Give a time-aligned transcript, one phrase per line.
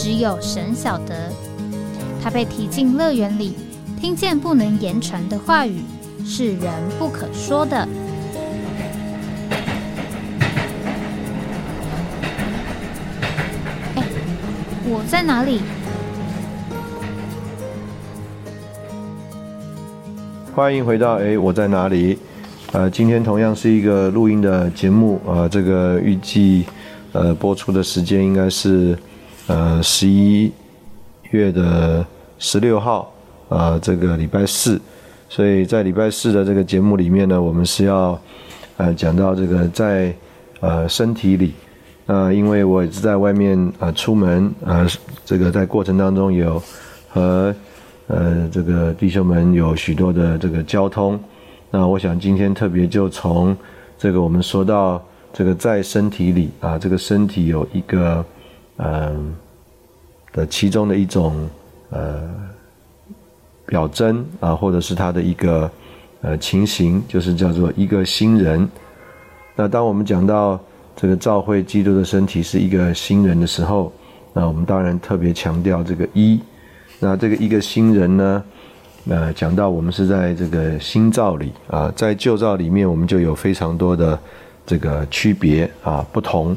[0.00, 1.28] 只有神晓得，
[2.22, 3.56] 他被提进乐园里，
[4.00, 5.80] 听见不能言传的话语，
[6.24, 7.76] 是人不可说的。
[13.96, 14.04] 哎，
[14.84, 15.62] 我在哪里？
[20.54, 22.16] 欢迎回到哎，我在哪里？
[22.70, 26.64] 呃，今天同样是一个录音的节目啊，这个预计
[27.10, 28.96] 呃播出的时间应该是。
[29.48, 30.52] 呃，十一
[31.30, 32.04] 月的
[32.38, 33.10] 十六号，
[33.48, 34.78] 啊，这个礼拜四，
[35.26, 38.20] 所以在礼拜四的这个节目里面呢，我们是要
[38.76, 40.14] 呃讲到这个在
[40.60, 41.54] 呃身体里，
[42.04, 44.86] 啊，因为我也是在外面啊出门啊，
[45.24, 46.62] 这个在过程当中有
[47.08, 47.54] 和
[48.08, 51.18] 呃这个弟兄们有许多的这个交通，
[51.70, 53.56] 那我想今天特别就从
[53.96, 55.02] 这个我们说到
[55.32, 58.22] 这个在身体里啊，这个身体有一个。
[58.78, 59.34] 嗯，
[60.32, 61.48] 的其中的一种
[61.90, 62.28] 呃
[63.66, 65.70] 表征啊，或者是他的一个
[66.22, 68.68] 呃情形，就是叫做一个新人。
[69.54, 70.58] 那当我们讲到
[70.96, 73.92] 这个召会基督的身体是一个新人的时候，
[74.32, 76.40] 那我们当然特别强调这个一。
[77.00, 78.44] 那这个一个新人呢，
[79.08, 84.18] 呃，讲到我们是在这个新造里啊，在旧造里面，我们就有非常多的
[84.66, 86.56] 这个区别啊，不同。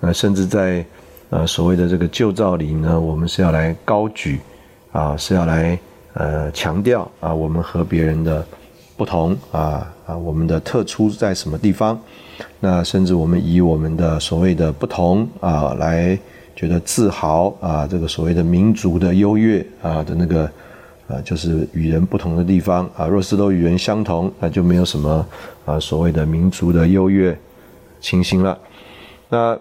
[0.00, 0.84] 那甚至在
[1.30, 4.40] 呃，所谓的这个旧造里呢，我们是要来高举，
[4.92, 5.78] 啊，是要来
[6.14, 8.42] 呃强调啊，我们和别人的
[8.96, 12.00] 不同啊啊，我们的特殊在什么地方？
[12.60, 16.18] 那甚至我们以我们的所谓的不同啊，来
[16.56, 20.50] 觉得自豪啊，这个所谓的民族的优越啊的那个
[21.08, 23.06] 啊，就是与人不同的地方啊。
[23.06, 25.26] 若是都与人相同，那就没有什么
[25.66, 27.38] 啊所谓的民族的优越
[28.00, 28.58] 情形了。
[29.28, 29.58] 那。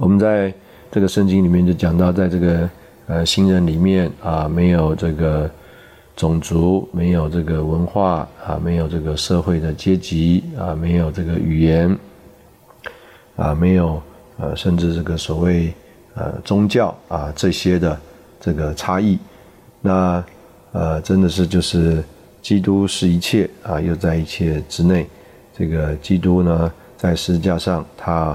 [0.00, 0.50] 我们在
[0.90, 2.70] 这个圣经里面就讲到，在这个
[3.06, 5.48] 呃新人里面啊，没有这个
[6.16, 11.94] 种族，没有这个文化啊，没有这个社会的阶级啊，没有这个语言
[13.36, 14.00] 啊，没有
[14.38, 15.70] 呃，甚至这个所谓
[16.14, 18.00] 呃宗教啊这些的
[18.40, 19.18] 这个差异。
[19.82, 20.24] 那
[20.72, 22.02] 呃，真的是就是
[22.40, 25.06] 基督是一切啊，又在一切之内。
[25.54, 28.34] 这个基督呢，在十字架上他。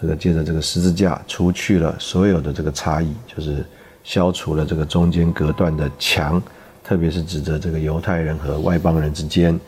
[0.00, 3.64] 这个借着这个十字架，除去了所有的这个差异，就是
[4.02, 6.42] 消除了这个中间隔断的墙，
[6.82, 9.58] 特别是指着这个犹太人和外邦人之间。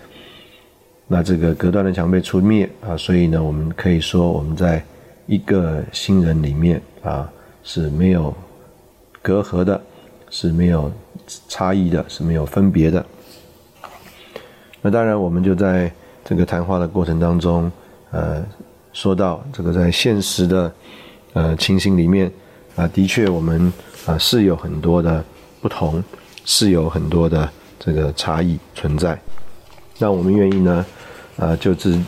[1.07, 4.83] 那这个隔断的墙被除灭啊，所以呢，我们可以说我们在
[5.27, 7.31] 一个新人里面啊
[7.63, 8.35] 是没有
[9.23, 9.81] 隔阂的，
[10.29, 10.91] 是没有
[11.49, 13.07] 差异的，是没有分别的。
[14.83, 15.91] 那当然，我们就在
[16.25, 17.71] 这个谈话的过程当中，
[18.11, 18.45] 呃。
[18.97, 20.73] 说到这个，在现实的
[21.35, 22.33] 呃情形里面
[22.77, 23.71] 啊，的确我们
[24.07, 25.23] 啊是有很多的
[25.61, 26.03] 不同，
[26.47, 27.47] 是有很多的
[27.79, 29.21] 这个差异存在。
[29.99, 30.87] 那我们愿意呢
[31.37, 32.01] 啊，就是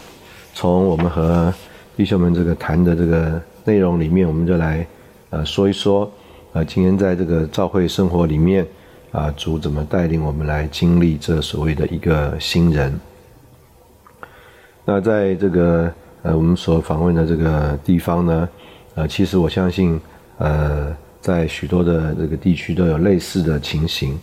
[0.55, 1.53] 从我们和
[1.95, 4.87] 弟兄们这个谈的这个内容里面，我们就来
[5.29, 6.11] 啊说一说
[6.55, 8.67] 啊，今天在这个教会生活里面
[9.13, 12.99] 啊，主怎么带领我们来经历这所谓的一个新人。
[14.87, 15.93] 那在这个。
[16.29, 18.49] 呃，我们所访问的这个地方呢，
[18.97, 19.99] 呃，其实我相信，
[20.37, 24.19] 呃，在许多的这个地区都有类似的情形，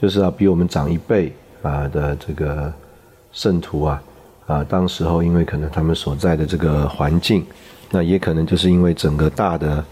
[0.00, 2.72] 就是啊，比我们长一辈啊的这个
[3.32, 4.02] 圣徒啊，
[4.46, 7.44] 啊，当时候因为可能他们所在的这个环境，
[7.90, 9.84] 那也可能就是因为整个大的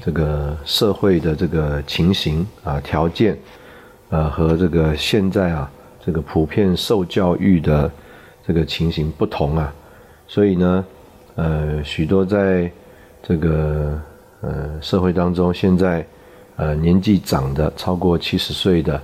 [0.00, 3.36] 这个社会的这个情形啊条件，
[4.10, 5.68] 呃，和这个现在啊
[6.06, 7.90] 这个普遍受教育的
[8.46, 9.74] 这个情形不同啊。
[10.26, 10.84] 所以呢，
[11.36, 12.70] 呃，许多在
[13.22, 14.00] 这个
[14.40, 16.04] 呃社会当中，现在
[16.56, 19.00] 呃年纪长的超过七十岁的，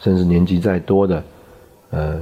[0.00, 1.22] 甚至年纪再多的，
[1.90, 2.20] 呃，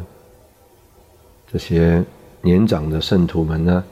[1.50, 2.04] 这些
[2.42, 3.84] 年长的圣徒们呢，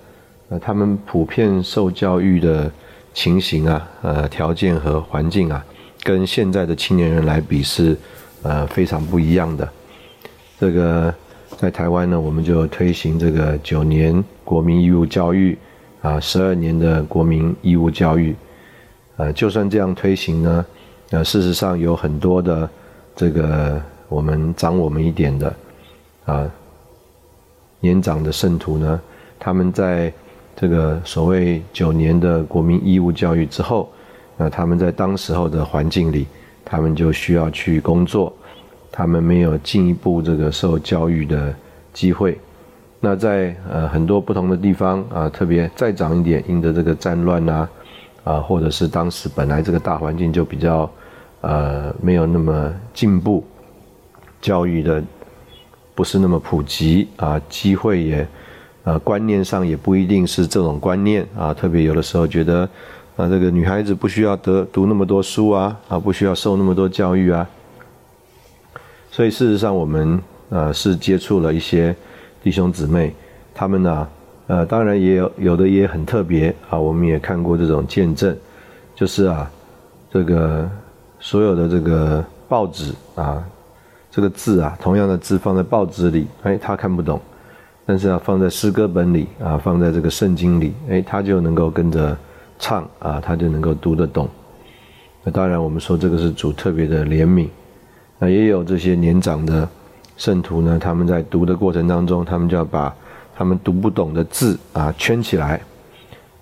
[0.49, 2.71] 呃，他们普遍受教育的
[3.15, 5.65] 情形啊，呃，条件和环境啊，
[6.03, 7.97] 跟现在的青年人来比是
[8.43, 9.69] 呃非常不一样的，
[10.59, 11.15] 这个。
[11.63, 14.13] 在台湾呢，我们就推行这个九年
[14.43, 15.57] 国民义务教育，
[16.01, 18.35] 啊，十二年的国民义务教育。
[19.17, 20.67] 呃，就算这样推行呢，
[21.11, 22.69] 呃，事实上有很多的
[23.15, 25.55] 这个我们长我们一点的
[26.25, 26.51] 啊
[27.79, 29.01] 年长的圣徒呢，
[29.39, 30.13] 他们在
[30.57, 33.89] 这个所谓九年的国民义务教育之后，
[34.37, 36.27] 那他们在当时候的环境里，
[36.65, 38.35] 他们就需要去工作，
[38.93, 41.53] 他们没有进一步这个受教育的
[41.93, 42.39] 机会。
[43.01, 47.69] 那在呃很多不同的地方啊，特别再长一点，因着这个战乱呐，
[48.23, 50.89] 啊，或者是当时本来这个大环境就比较
[51.41, 53.43] 呃没有那么进步，
[54.41, 55.03] 教育的
[55.97, 58.29] 不是那么普及啊，机会也
[58.85, 62.69] 呃观念上也不一定是这种观念啊，特别有的时候觉得
[63.17, 67.45] 啊这个女孩子不需要得读那么多书啊，啊不需要受那么多教育啊，
[69.13, 71.95] 所以事实上我们呃是接触了一些。
[72.45, 73.15] 弟兄姊妹，
[73.55, 74.09] 他们呢，
[74.49, 76.77] 呃，当然也有有的也很特别啊。
[76.77, 78.37] 我们也看过这种见证，
[78.97, 79.49] 就是啊，
[80.11, 80.69] 这个
[81.21, 83.41] 所有的这个报纸啊，
[84.11, 87.17] 这个字啊，同样的字放在报纸里，哎，他看不懂；
[87.87, 92.17] 但是要放在诗歌本里啊，放在这个圣经里，哎，他就能够跟着
[92.59, 94.29] 唱啊，他就能够读得懂。
[95.23, 97.47] 那当然，我们说这个是主特别的怜悯。
[98.23, 99.69] 那也有这些年长的。
[100.17, 102.95] 圣徒呢，他们在读的过程当中，他们就要把
[103.35, 105.61] 他们读不懂的字啊圈起来。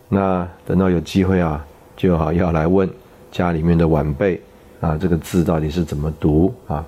[0.06, 1.64] 那等到有机会啊，
[1.96, 2.86] 就好要来问
[3.32, 4.38] 家里面的晚辈
[4.80, 6.84] 啊，这个字到底是怎么读啊？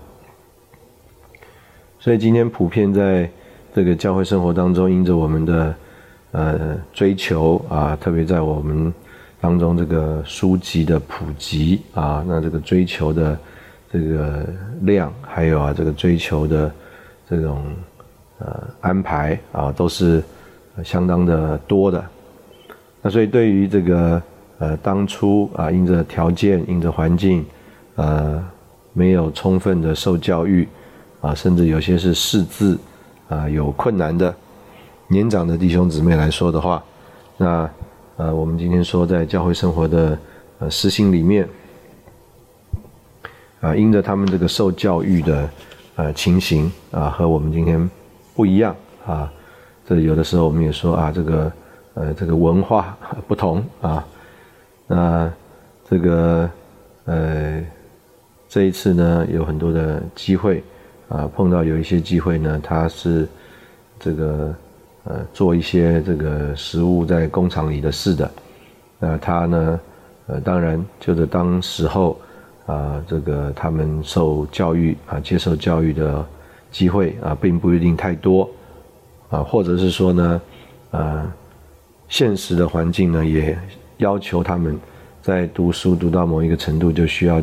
[1.99, 3.31] 所以今天普遍在
[3.75, 5.75] 这个教会生活当中，因着我们的
[6.33, 8.93] 呃追求啊，特别在我们
[9.41, 13.39] 当中这个书籍的普及啊，那这个追求的
[13.93, 14.47] 这个
[14.83, 16.73] 量，还有啊这个追求的。
[17.31, 17.65] 这种
[18.41, 20.23] 呃安排啊，都是
[20.85, 22.05] 相当的多的。
[23.01, 24.23] 那所以对于这个
[24.59, 27.43] 呃当初啊，因着条件、因着环境，
[27.95, 28.45] 呃
[28.93, 30.69] 没有充分的受教育
[31.23, 32.79] 啊，甚至有些是识字
[33.31, 34.35] 啊有困难的
[35.09, 36.85] 年长的弟兄姊妹来说的话，
[37.39, 37.71] 那
[38.19, 40.19] 呃我们今天说在教会生活的
[40.59, 41.49] 呃实行里面
[43.63, 45.49] 啊，因着他们这个受教育的。
[45.95, 47.91] 呃，情形啊和我们今天
[48.35, 48.75] 不一样
[49.05, 49.31] 啊，
[49.87, 51.53] 这有的时候我们也说啊，这个
[51.93, 52.97] 呃这个文化
[53.29, 54.03] 不同啊，
[54.87, 55.31] 那
[55.91, 56.51] 这个
[57.05, 57.63] 呃
[58.49, 60.65] 这一次呢有很多的机会
[61.11, 63.29] 啊，碰到有一些机会呢，他是
[64.01, 64.55] 这个
[65.05, 68.31] 呃做一些这个食物在工厂里的事的，
[68.99, 69.81] 那他呢
[70.27, 72.19] 呃当然就是当时候。
[72.67, 76.25] 啊，这个他们受教育啊，接受教育的
[76.71, 78.49] 机会啊，并不一定太多
[79.31, 80.41] 啊，或者是说呢，
[80.93, 81.33] 呃，
[82.09, 83.59] 现实的环境呢，也
[83.97, 84.79] 要求他们
[85.21, 87.43] 在读书读到某一个程度，就需要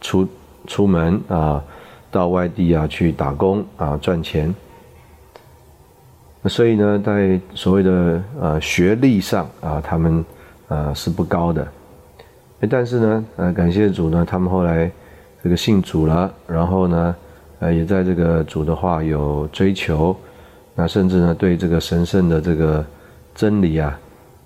[0.00, 0.26] 出
[0.66, 1.62] 出门啊，
[2.10, 4.54] 到外地啊去打工啊赚钱。
[6.46, 10.24] 所以呢，在所谓的呃学历上啊，他们
[10.68, 11.66] 呃是不高的。
[12.70, 14.88] 但是呢，呃，感谢主呢，他们后来
[15.42, 17.16] 这个信主了，然后呢，
[17.58, 20.16] 呃，也在这个主的话有追求，
[20.76, 22.84] 那甚至呢，对这个神圣的这个
[23.34, 23.98] 真理啊，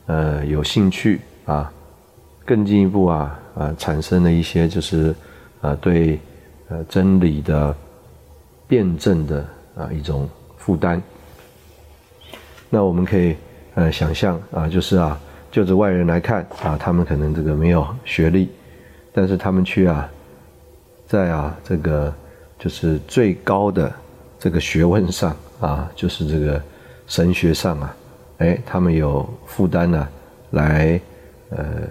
[0.07, 1.71] 呃，有兴趣啊，
[2.47, 5.15] 更进一步啊，啊，产生了一些就是
[5.61, 6.19] 啊，对
[6.69, 7.77] 呃真理的
[8.67, 10.27] 辩证的啊一种
[10.57, 11.03] 负担。
[12.71, 13.37] 那我们可以
[13.75, 15.21] 呃想象啊，就是啊。
[15.51, 18.49] 就着外人来看啊，他们可能这个没有学历，
[19.13, 20.11] 但是他们去啊，
[21.07, 22.13] 在啊这个
[22.59, 23.93] 就是最高的
[24.39, 26.61] 这个学问上啊，就是这个
[27.07, 27.97] 神学上啊，
[28.39, 30.09] 哎，他们有负担呢，
[30.51, 31.01] 来
[31.51, 31.83] 呃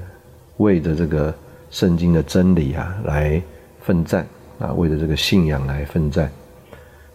[0.57, 1.33] 为着这个
[1.71, 3.41] 圣经的真理啊来
[3.81, 4.25] 奋战
[4.59, 6.29] 啊，为着这个信仰来奋战，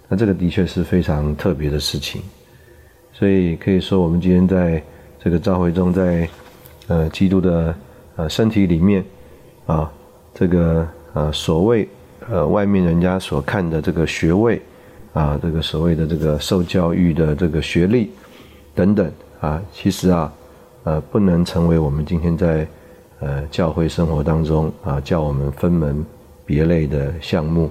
[0.08, 2.20] 那这个的确是非常特别的事情，
[3.12, 4.82] 所以可以说我们今天在
[5.22, 6.28] 这个召会中在。
[6.88, 7.72] 呃，基督的
[8.16, 9.04] 呃身体里面，
[9.64, 9.88] 啊，
[10.34, 11.88] 这个呃所谓
[12.28, 14.60] 呃外面人家所看的这个学位，
[15.12, 18.10] 啊，这个所谓的这个受教育的这个学历
[18.74, 19.08] 等等
[19.40, 20.32] 啊，其实啊，
[20.82, 22.66] 呃不能成为我们今天在
[23.20, 26.04] 呃教会生活当中啊叫我们分门
[26.44, 27.70] 别类的项目。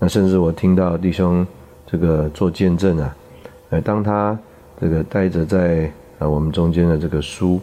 [0.00, 1.46] 那甚至我听到弟兄
[1.86, 3.16] 这个做见证啊，
[3.70, 4.36] 呃，当他
[4.80, 7.60] 这个带着在呃我们中间的这个书。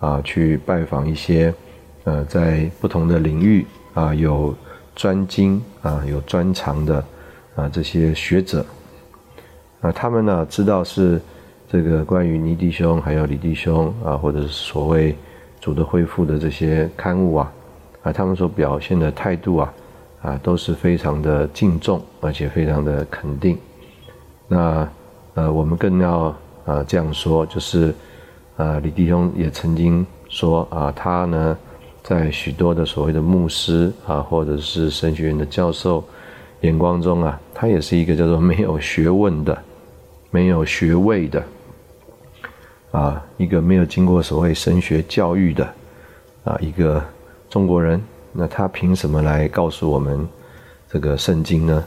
[0.00, 1.54] 啊，去拜访一些，
[2.02, 4.54] 呃，在不同的领域啊有
[4.94, 7.02] 专精啊有专长的
[7.54, 8.66] 啊这些学者，
[9.80, 11.18] 啊，他们呢知道是
[11.70, 15.16] 这个关于尼弟兄还有李弟兄啊，或者是所谓
[15.58, 17.52] 主的恢复的这些刊物啊，
[18.02, 19.72] 啊，他们所表现的态度啊，
[20.20, 23.56] 啊，都是非常的敬重，而且非常的肯定。
[24.48, 24.86] 那
[25.32, 26.34] 呃，我们更要
[26.64, 27.94] 啊这样说，就是
[28.56, 31.56] 呃，李弟兄也曾经说啊，他呢，
[32.02, 36.04] 在许多的所谓的牧师啊，或者是神学院的教授
[36.60, 39.56] 眼光中啊，他也是一个叫做没有学问的、
[40.30, 41.42] 没有学位的。
[42.92, 45.68] 啊，一个没有经过所谓神学教育的
[46.44, 47.02] 啊，一个
[47.50, 48.00] 中国人，
[48.32, 50.24] 那他凭什么来告诉我们
[50.88, 51.84] 这个圣经呢？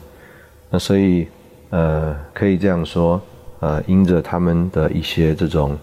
[0.70, 1.26] 那所以
[1.70, 3.22] 呃，可以这样说，
[3.60, 5.78] 呃，因着他们的一些这种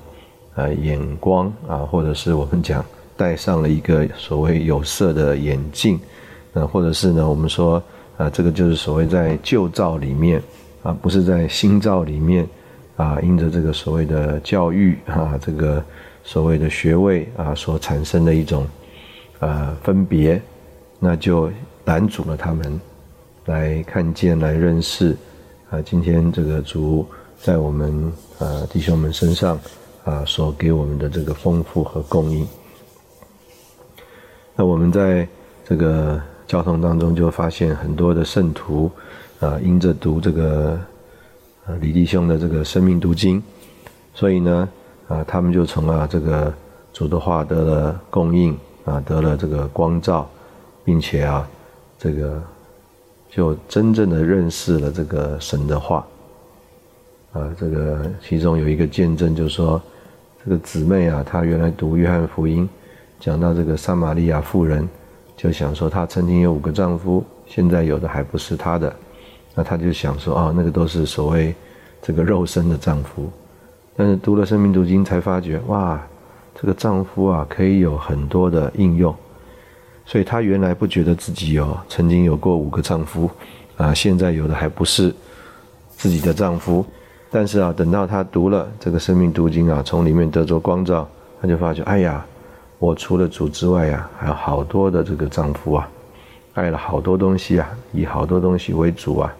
[0.55, 2.85] 呃眼光啊，或者是我们讲
[3.17, 5.99] 戴上了一个所谓有色的眼镜，
[6.53, 7.83] 呃，或者是呢，我们说
[8.17, 10.43] 啊，这个就是所谓在旧照里面
[10.83, 12.47] 啊，不是在新照里面。
[12.97, 15.85] 啊，因着这个所谓的教育啊，这个
[16.23, 18.65] 所谓的学位啊，所产生的一种
[19.41, 20.41] 呃分别，
[21.01, 21.51] 那就
[21.87, 22.81] 拦阻了他们
[23.47, 25.17] 来看见、来认识
[25.71, 25.83] 啊。
[25.83, 27.05] 今天这个主
[27.45, 29.61] 在我们呃弟兄们身上
[30.03, 32.49] 啊，所给我们的这个丰富和供应。
[34.57, 35.29] 那我们在
[35.63, 38.91] 这个交通当中就发现很多的圣徒
[39.41, 40.81] 啊，因着读这个。
[41.67, 43.43] 啊，李弟兄的这个生命读经，
[44.13, 44.69] 所以呢，
[45.09, 46.53] 啊，他们就从啊这个
[46.93, 50.29] 主的话得了供应，啊，得了这个光照，
[50.85, 51.49] 并且啊，
[51.99, 52.43] 这个
[53.31, 56.07] 就真正的认识了这个神的话。
[57.35, 59.83] 啊，这个其中有一个见证，就是说，
[60.45, 62.69] 这个姊妹啊，她原来读约翰福音，
[63.19, 64.89] 讲到这个撒玛利亚妇人，
[65.37, 68.95] 就想说她曾经有五个丈夫，现在有的还不是她的。
[69.53, 71.53] 那她就想说啊，那个都是所谓
[72.01, 73.29] 这个肉身的丈夫，
[73.97, 76.01] 但是读了《生命读经》才发觉，哇，
[76.55, 79.13] 这个丈夫啊可以有很多的应用，
[80.07, 83.29] 所以她原来不觉得自己有曾经有过五个丈夫，
[83.77, 85.13] 啊，现在有的还不是
[85.97, 86.87] 自己的丈夫，
[87.35, 91.05] 但是啊，等到他读了这个《生命读经》啊，从里面得着光照，
[91.43, 92.25] 他就发觉，哎呀，
[92.79, 95.89] 我除了主之外呀，还有好多的这个丈夫啊，
[96.53, 99.35] 爱了好多东西啊，以好多东西为主啊。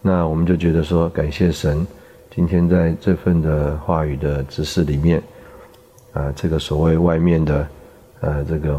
[0.00, 1.84] 那我们就觉得说，感谢神，
[2.32, 5.20] 今天在这份的话语的指示里面，
[6.12, 7.66] 啊，这个所谓外面的，
[8.20, 8.78] 呃，这个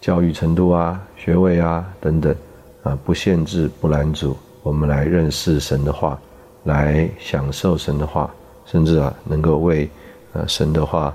[0.00, 2.34] 教育程度啊、学位啊等等，
[2.82, 6.18] 啊，不限制、不拦阻，我们来认识神的话，
[6.64, 8.32] 来享受神的话，
[8.64, 9.88] 甚至啊，能够为
[10.32, 11.14] 呃神的话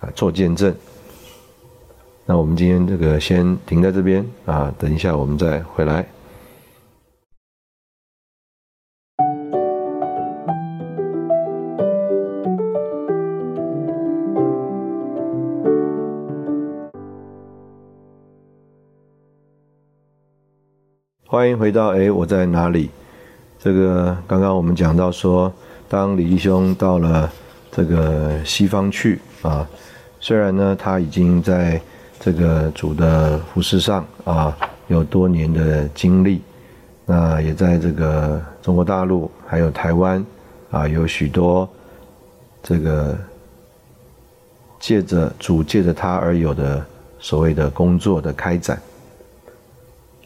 [0.00, 0.74] 啊做见证。
[2.26, 6.06] 那我们今天这个先停在这边啊，等一下我们再回来。
[21.26, 22.88] 欢迎回到哎，我在哪里？
[23.64, 25.50] 这个刚刚我们讲到说，
[25.88, 27.32] 当李弟兄到了
[27.72, 29.66] 这个西方去啊，
[30.20, 31.80] 虽然呢他已经在
[32.20, 34.54] 这个主的服饰上啊
[34.88, 36.42] 有多年的经历，
[37.06, 40.22] 那也在这个中国大陆还有台湾
[40.70, 41.66] 啊有许多
[42.62, 43.16] 这个
[44.78, 46.84] 借着主借着他而有的
[47.18, 48.78] 所谓的工作的开展。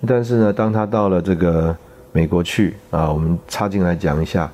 [0.04, 1.76] 但是呢，当他到了这个
[2.18, 4.50] 美国去啊，我们插进来讲一下，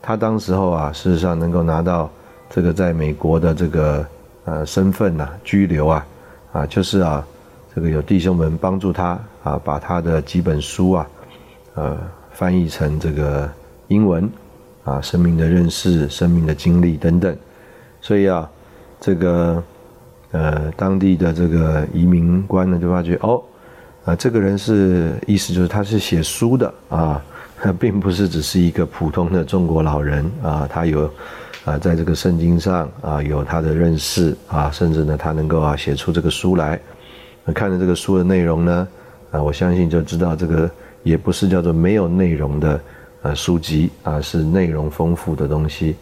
[0.00, 2.10] 他当时候啊，事实上能够拿到
[2.48, 4.06] 这个在美国的这个
[4.46, 6.06] 呃身份呐，居留啊，
[6.52, 7.22] 啊，就是啊，
[7.74, 11.06] 这个有弟兄们帮助他啊，把他的几本书啊，
[11.74, 11.98] 呃，
[12.32, 13.46] 翻译成这个
[13.88, 14.26] 英文
[14.82, 17.36] 啊，生命的认识、生命的经历等等，
[18.00, 18.48] 所以啊，
[18.98, 19.62] 这个
[20.30, 23.42] 呃当地的这个移民官呢，就发觉哦。
[24.04, 27.22] 啊，这个人是意思就是他是写书的啊，
[27.78, 31.08] 并不是只是一个普通的中国老人啊，他有
[31.64, 36.80] 啊，在这个圣经上啊有他的认识啊，甚至呢他能够啊写出这个书来。
[37.54, 38.88] 看着这个书的内容呢，
[39.30, 40.68] 啊，我相信就知道这个
[41.04, 42.80] 也不是叫做没有内容的
[43.22, 45.94] 啊书籍啊，是内容丰富的东西，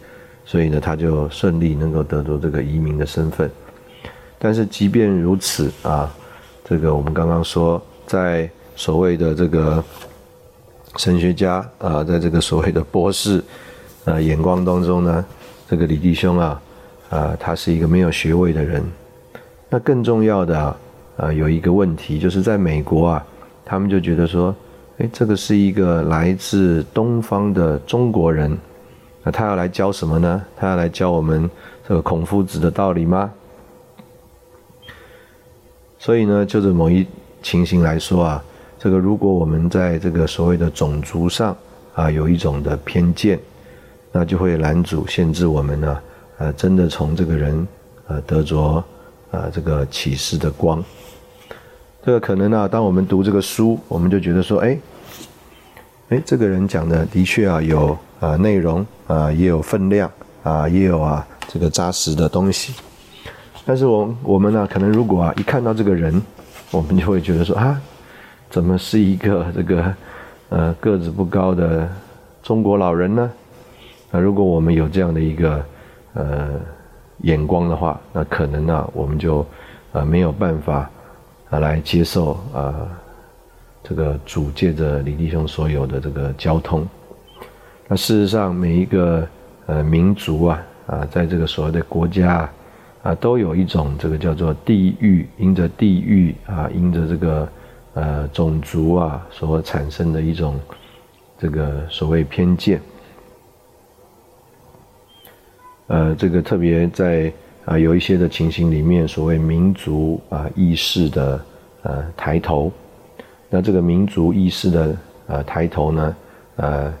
[0.43, 3.47] 所以呢他就顺利能够得到这个移民的身份。
[4.39, 6.11] 但是即便如此啊，
[6.63, 7.79] 这个我们刚刚说。
[8.11, 9.81] 在所谓的这个
[10.97, 13.41] 神学家啊，在这个所谓的博士
[14.03, 15.25] 啊眼光当中呢，
[15.69, 16.61] 这个李弟兄啊
[17.09, 18.83] 啊，他是一个没有学位的人。
[19.69, 20.75] 那更重要的
[21.15, 23.25] 啊，有一个问题，就是在美国啊，
[23.63, 24.53] 他们就觉得说，
[24.97, 28.57] 哎，这个是一个来自东方的中国人，
[29.23, 30.43] 那他要来教什么呢？
[30.57, 31.49] 他要来教我们
[31.87, 33.31] 这个孔夫子的道理吗？
[35.97, 37.07] 所以呢，就是某一
[37.41, 38.43] 情形来说啊，
[38.79, 41.55] 这个如果我们在这个所谓的种族上
[41.95, 43.39] 啊有一种的偏见，
[44.11, 45.99] 那就会拦阻限制我们呢，
[46.37, 47.67] 呃，真的从这个人
[48.07, 48.83] 呃得着
[49.31, 50.83] 啊这个启示的光。
[52.03, 54.77] 这个可能呢，当我们读这个书，我们就觉得说，哎，
[56.09, 60.11] 哎，这个人讲的的确啊有啊内容啊也有分量
[60.43, 62.73] 啊也有啊这个扎实的东西。
[63.63, 66.19] 但是我我们呢，可能如果啊一看到这个人，
[66.71, 67.79] 我们就会觉得说啊，
[68.49, 69.93] 怎么是一个这个
[70.49, 71.89] 呃个子不高的
[72.41, 73.29] 中国老人呢？
[74.09, 75.65] 那如果我们有这样的一个
[76.13, 76.51] 呃
[77.23, 79.45] 眼光的话，那可能呢我们就
[79.91, 80.89] 呃没有办法
[81.49, 82.87] 啊来接受啊
[83.83, 86.87] 这个主借着李弟兄所有的这个交通。
[87.87, 89.27] 那事实上每一个
[89.65, 92.33] 呃民族啊啊在这个所谓的国家。
[92.33, 92.53] 啊，
[93.03, 97.49] 啊都有一种这个叫做地域，因着地域啊，因着这个
[97.95, 100.59] 呃种族啊所产生的一种
[101.39, 102.79] 这个所谓偏见。
[105.87, 107.33] 呃，这个特别在
[107.65, 111.43] 啊有一些的情形里面，所谓民族啊意识的
[111.81, 112.71] 呃抬头，
[113.49, 116.15] 那这个民族意识的呃抬头呢，
[116.57, 116.93] 呃，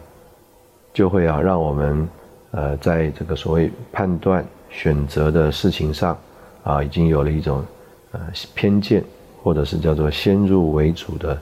[0.93, 2.09] 就会啊让我们
[2.49, 4.43] 呃在这个所谓判断。
[4.71, 6.17] 选择的事情上，
[6.63, 7.63] 啊，已经有了一种
[8.11, 8.19] 呃
[8.55, 9.03] 偏见，
[9.43, 11.39] 或者是叫做先入为主的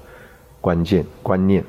[0.60, 1.64] 关键观念。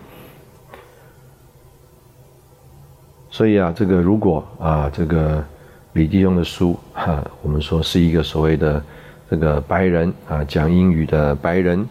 [3.31, 5.45] 所以啊，这个如果啊，这个
[5.93, 8.83] 李弟兄的书哈，我们说是一个所谓的
[9.31, 11.87] 这个白人啊讲英语的白人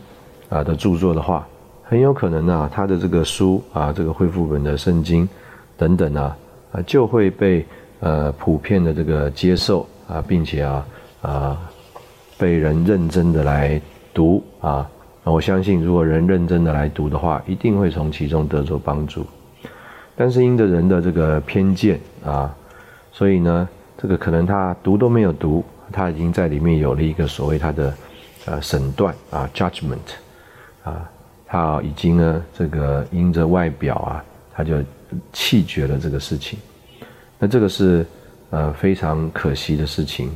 [0.49, 1.47] 啊的著作的话，
[1.83, 5.29] 很有可能啊，他的这个书啊，这个恢复本的圣经
[5.77, 6.35] 等等啊，
[6.71, 7.63] 啊就会被。
[8.01, 10.85] 呃，普遍的这个接受啊，并且啊
[11.21, 11.71] 啊，
[12.37, 13.81] 被人认真的来
[14.13, 14.89] 读啊，
[15.23, 19.25] 我相信，如果人认真的来读的话，一定会从其中得着帮助。
[20.15, 22.55] 但是因着人的这个偏见啊，
[23.11, 27.93] 所以呢，这个可能他读都没有读，他已经在里面有了一个所谓他的
[28.45, 29.97] 呃审断啊 judgment
[30.83, 31.09] 啊，
[31.45, 34.75] 他已经呢这个因着外表啊，他就
[35.33, 36.57] 弃绝了这个事情。
[37.39, 38.05] 那这个是
[38.49, 40.29] 呃非常可惜的事情，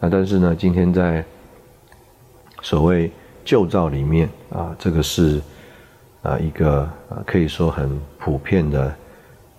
[0.00, 1.24] 那但是呢，今天在
[2.60, 3.08] 所谓
[3.44, 5.40] 旧照里面啊，这个是
[6.22, 8.92] 啊一个啊可以说很普遍的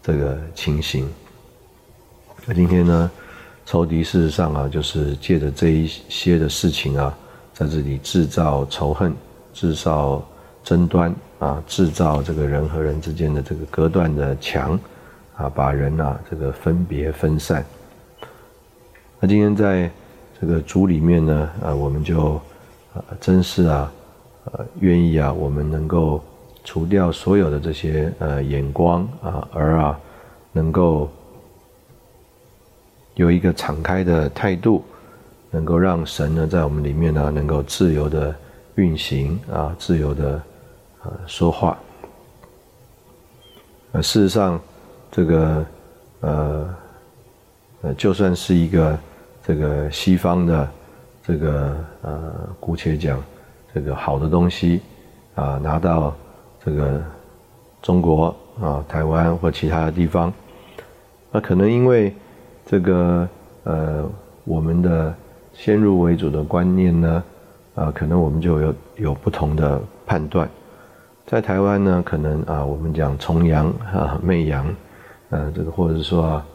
[0.04, 1.08] 这个情形。
[2.46, 3.10] 那今天呢，
[3.66, 7.18] 仇敌事实上啊，就是借着这一些的事情啊，
[7.54, 9.14] 在这里制造仇恨、
[9.54, 10.22] 制造
[10.62, 14.78] 争端啊，制造这个人和人之间的这个隔断的墙。
[15.42, 17.66] 啊，把人啊这个分别分散。
[19.20, 19.90] 那今天在
[20.40, 22.34] 这个组里面呢，啊，我们就
[22.94, 23.92] 啊，真是啊，
[24.46, 26.24] 呃，愿意啊，我们能够
[26.64, 30.00] 除掉所有的这些呃眼光啊，而啊，
[30.52, 31.10] 能够
[33.16, 34.84] 有一个敞开的态度，
[35.50, 38.36] 能够让神呢在我们里面呢，能够自由的
[38.76, 40.40] 运行啊，自由的
[41.04, 41.76] 呃说话。
[43.94, 44.62] 呃，事实上。
[45.12, 45.66] 这个
[46.22, 46.76] 呃
[47.82, 48.98] 呃，就算是一个
[49.44, 50.70] 这个西方的
[51.22, 53.22] 这个呃，姑且讲
[53.74, 54.82] 这个好的东西
[55.36, 56.16] 啊，拿到
[56.64, 57.02] 这个
[57.82, 60.32] 中国啊、台湾或其他的地方，
[61.32, 62.16] 那可能因为
[62.66, 63.28] 这个
[63.64, 64.10] 呃，
[64.46, 65.14] 我们的
[65.54, 67.24] 先入为主的观念呢，
[67.76, 70.48] 啊，可能我们就有有不同的判断。
[71.26, 74.66] 在台湾呢，可能啊，我们讲崇洋啊、媚洋。
[75.32, 76.46] 呃，这个或者是说啊，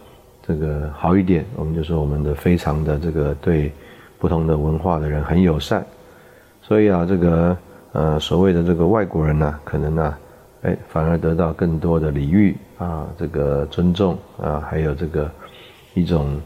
[0.46, 3.72] 这个好一点，我们就说我们的非常的这个对
[4.18, 5.82] 不同的文化的人很友善，
[6.60, 7.56] 所以啊，这个
[7.92, 10.14] 呃所谓的这个外国人呢，可能呢，
[10.60, 15.30] 哎，反而得到更多的礼遇啊，这个尊重啊，还有这个
[15.94, 16.38] 一种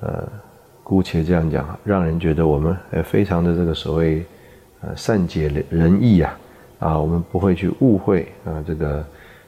[0.00, 0.28] 呃，
[0.82, 4.26] 姑且这样讲，让人觉得我们呃非常的这个所谓
[4.80, 6.38] 呃善解人意啊，
[6.80, 9.04] 啊，我们不会去误会啊这个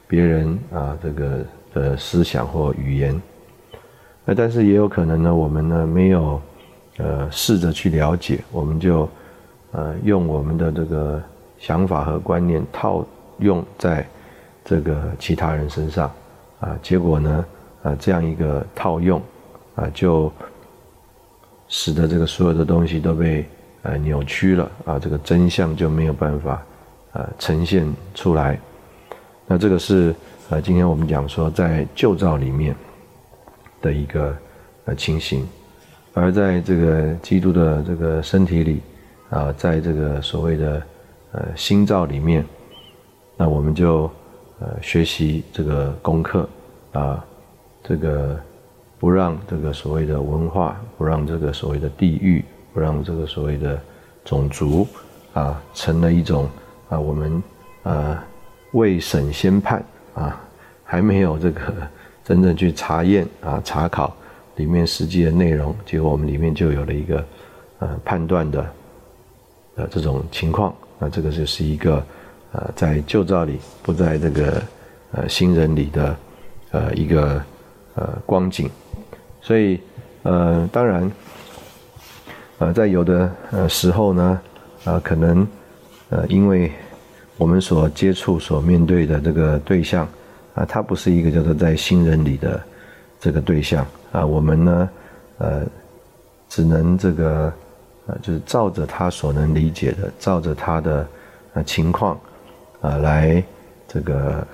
[0.07, 1.45] 别人啊这个。
[1.75, 3.21] 的思想或语言，
[4.25, 6.41] 那但是也有可能呢，我们呢没有
[6.99, 9.09] 呃试着去了解，我们就
[9.73, 11.23] 呃用我们的这个
[11.59, 13.05] 想法和观念套
[13.39, 14.07] 用在
[14.65, 16.11] 这个其他人身上
[16.61, 17.45] 啊，结果呢
[17.83, 19.21] 啊这样一个套用
[19.75, 20.31] 啊，就
[21.69, 23.47] 使得这个所有的东西都被
[23.83, 26.63] 呃扭曲了啊，这个真相就没有办法
[27.13, 28.59] 呃呈现出来，
[29.47, 30.15] 那这个是。
[30.53, 32.77] 呃，今天我们讲说，在旧照里面
[33.81, 34.37] 的一个
[34.85, 35.49] 呃情形，
[36.13, 38.83] 而在这个基督的这个身体里，
[39.31, 40.83] 啊，在这个所谓的
[41.33, 42.45] 呃心照里面，
[43.35, 44.11] 那我们就
[44.61, 46.47] 呃学习这个功课
[46.93, 47.25] 啊，
[47.83, 48.39] 这个
[48.99, 53.81] 不让这个所谓的文化，不让这个所谓的地域，不让这个所谓的
[54.23, 54.87] 种族
[55.33, 56.47] 啊，成了一种
[56.91, 57.43] 啊我们
[57.85, 58.23] 啊
[58.73, 60.42] 未审先判啊，
[60.93, 61.73] 还没有这个
[62.23, 64.15] 真正去查验啊查考
[64.57, 67.25] 里面实际的内容，结果我们里面就有了一个
[67.79, 68.71] 呃判断的。
[69.75, 72.05] 呃，这种情况，那这个就是一个，
[72.53, 74.63] 呃，在旧照里不在这个
[75.13, 76.15] 呃新人里的
[76.73, 77.43] 呃一个
[77.95, 78.69] 呃光景，
[79.41, 79.81] 所以
[80.25, 81.11] 呃当然，
[82.59, 84.39] 呃在有的呃时候呢，
[84.85, 85.49] 啊可能
[86.11, 86.71] 呃因为
[87.39, 90.07] 我们所接触所面对的这个对象
[90.55, 92.63] 啊，他不是一个叫做在新人里的
[93.21, 94.91] 这个对象啊，我们呢
[95.39, 95.63] 呃
[96.49, 97.53] 只能这个。
[98.05, 101.07] 啊，就是照着他所能理解的，照着他的
[101.55, 102.19] 呃情况，
[102.81, 103.41] 啊，来
[103.87, 104.45] 这个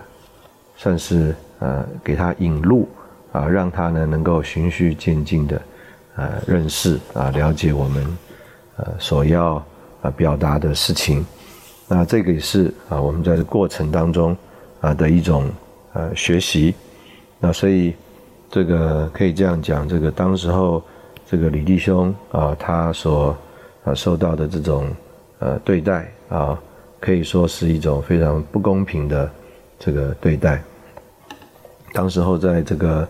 [0.77, 2.87] 算是呃给他引路
[3.33, 5.63] 啊，让他呢能够循序渐进的
[6.17, 8.19] 呃认识啊，了解我们
[8.77, 9.55] 呃所要
[10.03, 11.25] 啊表达的事情。
[11.89, 14.37] 那这个也是啊我们在过程当中
[14.83, 15.51] 啊的一种
[15.93, 16.75] 呃学习。
[17.39, 17.95] 那所以
[18.51, 20.83] 这个可以这样讲，这个当时候。
[21.31, 23.37] 这个李弟兄啊，他所
[23.85, 24.89] 啊受到的这种
[25.41, 26.59] 呃对待啊，
[26.99, 29.31] 可以说是一种非常不公平的
[29.79, 30.63] 这个对待。
[31.93, 33.07] 当时候在这个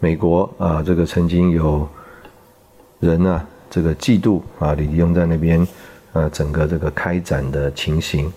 [0.00, 1.88] 美国啊，这个曾经有
[2.98, 5.64] 人呢，这个嫉妒啊李弟兄在那边
[6.12, 8.28] 呃整个这个开展的情形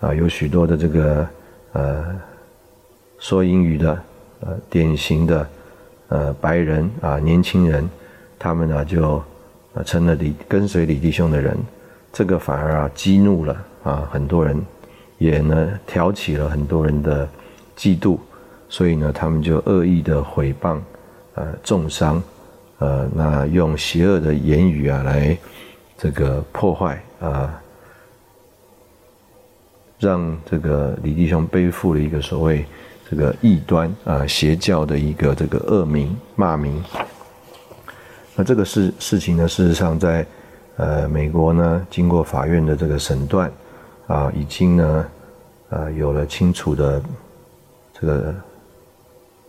[0.00, 1.26] 啊，有许多的这个
[1.72, 2.04] 呃
[3.24, 3.98] 说英语的
[4.40, 5.48] 呃典型的
[6.08, 7.88] 呃白人啊年轻人。
[8.38, 9.22] 他们呢就，
[9.86, 11.56] 成了李跟随李弟兄的人，
[12.12, 14.60] 这个反而啊激怒了啊很多人，
[15.16, 17.26] 也呢挑起了很多人的
[17.74, 18.18] 嫉妒，
[18.68, 20.78] 所以呢他们就恶意的毁谤，
[21.36, 22.22] 呃重伤，
[22.80, 25.34] 呃那用邪恶的言语啊来
[25.96, 27.58] 这个破坏啊，
[29.98, 32.62] 让这个李弟兄背负了一个所谓
[33.10, 36.82] 这个异端啊邪教的一个这个恶名骂名。
[38.34, 40.26] 那这个事事情呢，事实上在，
[40.76, 43.48] 呃，美国呢，经过法院的这个审断，
[44.08, 45.06] 啊，已经呢，
[45.68, 47.00] 呃，有了清楚的
[47.92, 48.34] 这个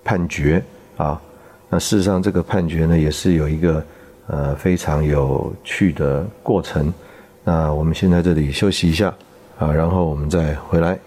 [0.04, 0.64] 判决
[0.98, 1.20] 啊。
[1.68, 3.84] 那事实上，这个判决呢，也是有一个
[4.28, 6.94] 呃非常有趣的过程。
[7.44, 9.12] 那我们先在这里休息一下
[9.58, 11.00] 啊，然后我们再回来。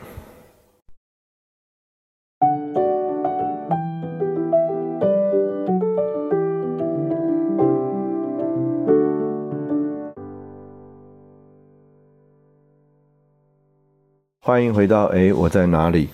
[14.49, 16.09] 欢迎回到哎，我在哪里？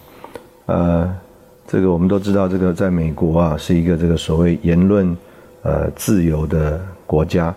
[0.67, 1.09] 呃，
[1.69, 5.17] 这个我们都知道，这个在美国啊，是一个这个所谓言论
[5.63, 7.55] 呃自由的国家。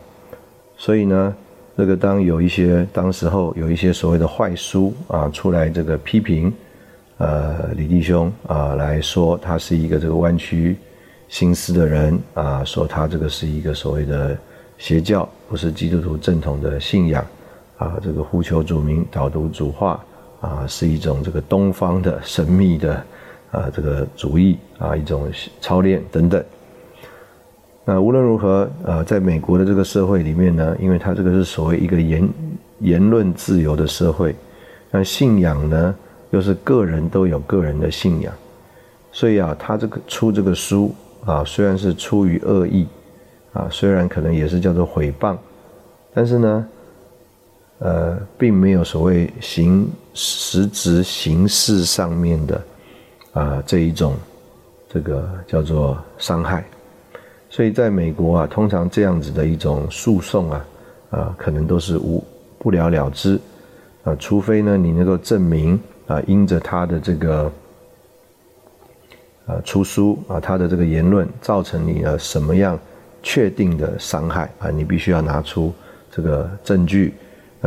[0.78, 1.34] 所以呢，
[1.76, 6.54] 这个当有一些当时候有一些所谓的坏书啊出来，这个批评
[7.18, 10.78] 呃李弟兄啊来说，他是一个这个弯曲
[11.28, 14.38] 心思的人啊，说他这个是一个所谓的
[14.78, 17.26] 邪教，不是基督徒正统的信仰
[17.80, 20.00] 啊，这个呼求主名，导读主话。
[20.40, 23.04] 啊，是一种这个东方的神秘的
[23.52, 25.28] 啊这个主义啊，一种
[25.60, 26.44] 操练等等。
[27.84, 32.30] 那无论如何，呃，在美国的这个社会里面呢，因为它这个是所谓一个言
[32.80, 34.36] 言论自由的社会，
[34.92, 35.96] 那信仰呢
[36.30, 38.32] 又是个人都有个人的信仰，
[39.12, 40.94] 所以啊，他这个出这个书
[41.26, 42.86] 啊，虽然是出于恶意
[43.54, 45.36] 啊，虽然可能也是叫做诽谤，
[46.14, 46.68] 但是呢。
[47.80, 52.62] 呃，并没有所谓形实质形式上面的
[53.34, 54.16] 啊这一种
[54.90, 56.66] 这个叫做伤害，
[57.52, 60.66] 所以在美国啊，通常这样子的一种诉讼啊
[61.12, 62.24] 啊，可能都是无
[62.58, 63.40] 不了了之
[64.04, 67.52] 啊，除非呢你能够证明啊，因着他的这个
[69.46, 72.80] 啊出书啊，他的这个言论造成你的什么样
[73.22, 75.72] 确定的伤害啊，你必须要拿出
[76.10, 77.14] 这个证据。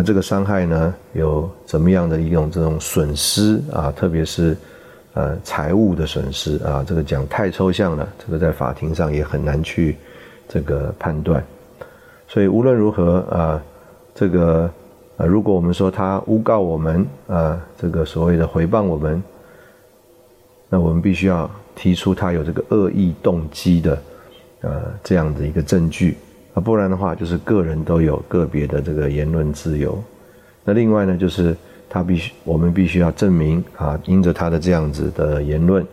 [0.01, 3.93] 那这个伤害呢，有怎么样的一种这种损失啊？
[3.95, 4.57] 特别是，
[5.13, 9.99] 呃，财务的损失啊，这个讲太抽象了，这个在法庭上也很难去
[10.49, 11.45] 这个判断。
[12.27, 13.63] 所以无论如何啊，
[14.15, 14.71] 这个
[15.19, 19.23] 啊，如果我们说他诬告我们啊，这个所谓的回谤我们，
[20.71, 24.03] 那我们必须要提出他有这个恶意动机的
[24.63, 26.17] 呃这样的一个证据
[26.55, 30.03] 啊，不然的话就是个人都有个别的这个言论自由。
[30.65, 31.57] 那另外呢，就是
[31.89, 35.87] 他必须我们必须要证明啊，因着他的这样子的言论，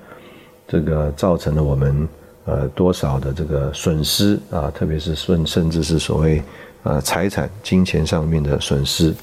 [0.68, 2.08] 这个造成了我们
[2.46, 6.44] 呃多少的这个损失啊，特别是甚甚至是所谓
[6.84, 9.14] 呃财产、金钱上面的损失。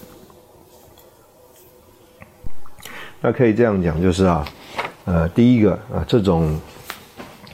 [3.21, 4.45] 那可以这样讲，就是啊，
[5.05, 6.59] 呃，第一个啊，这种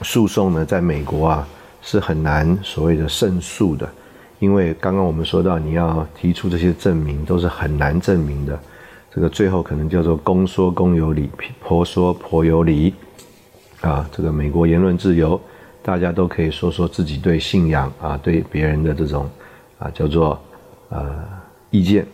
[0.01, 1.47] 诉讼呢，在美国啊
[1.81, 3.89] 是很难所谓的胜诉的，
[4.39, 8.59] 因为刚刚我们说到，你要提出这些证明都是很难证明的，
[9.13, 12.93] 这个最后可能叫做公说公有理，婆说婆有理，
[13.81, 15.39] 啊，这个美国言论自由，
[15.81, 19.29] 大家都可以说说自己对信仰啊，对别人的这种
[19.79, 20.39] 啊，叫做
[20.89, 21.13] 呃
[21.71, 22.05] 意见。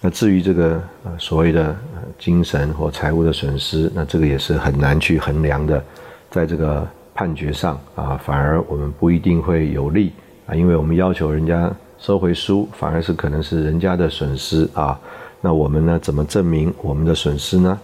[0.00, 1.74] 那至于这个呃所谓的
[2.18, 5.82] 精神或财务的损失，那这个也是很难去衡量的，
[6.30, 10.12] 在这个判决上啊，反而我们不一定会有利
[10.46, 14.98] 啊，因为我们要求人家收回书，反而是可能是人家的损失啊。
[15.40, 17.78] 那我们呢，怎么证明我们的损失呢？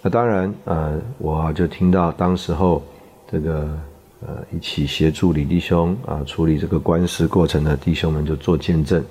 [0.00, 2.82] 那当然呃，我就听到当时候
[3.30, 3.68] 这个
[4.20, 9.04] 呃一起协助李弟兄啊处理这个官司过程的弟兄们就做见证。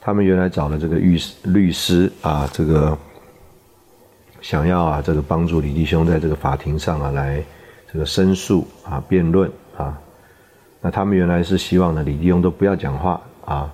[0.00, 2.96] 他们原来找了这个律师律师啊，这个
[4.40, 7.42] 想要啊，这个帮助李弟兄在这个法庭上啊来
[7.96, 9.98] 这个申诉啊辩论啊。
[10.82, 13.72] 那他们原来是希望呢，李弟兄都不要讲话啊，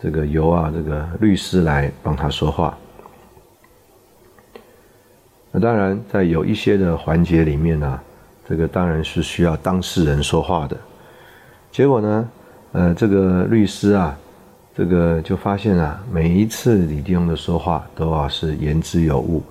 [0.00, 2.78] 这个由啊这个律师来帮他说话。
[5.50, 8.00] 那当然，在有一些的环节里面呢，
[8.48, 10.76] 这个当然是需要当事人说话的。
[11.72, 12.28] 结果呢，
[12.70, 14.16] 呃，这个律师啊。
[14.76, 19.42] 这个就发现啊，每一次李弟兄的说话都啊是言之有物，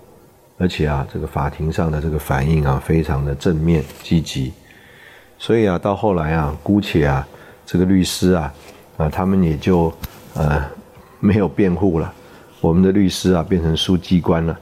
[0.57, 4.51] 而且啊，这个法庭上的这个反应啊，非常的正面积极。
[5.37, 7.27] 所以啊，到后来啊，姑且啊，
[7.65, 8.53] 这个律师啊，
[8.97, 9.93] 啊，他们也就
[10.33, 10.63] 呃
[11.19, 12.13] 没有辩护了。
[12.61, 14.57] 我们的律师啊，变成书记官了，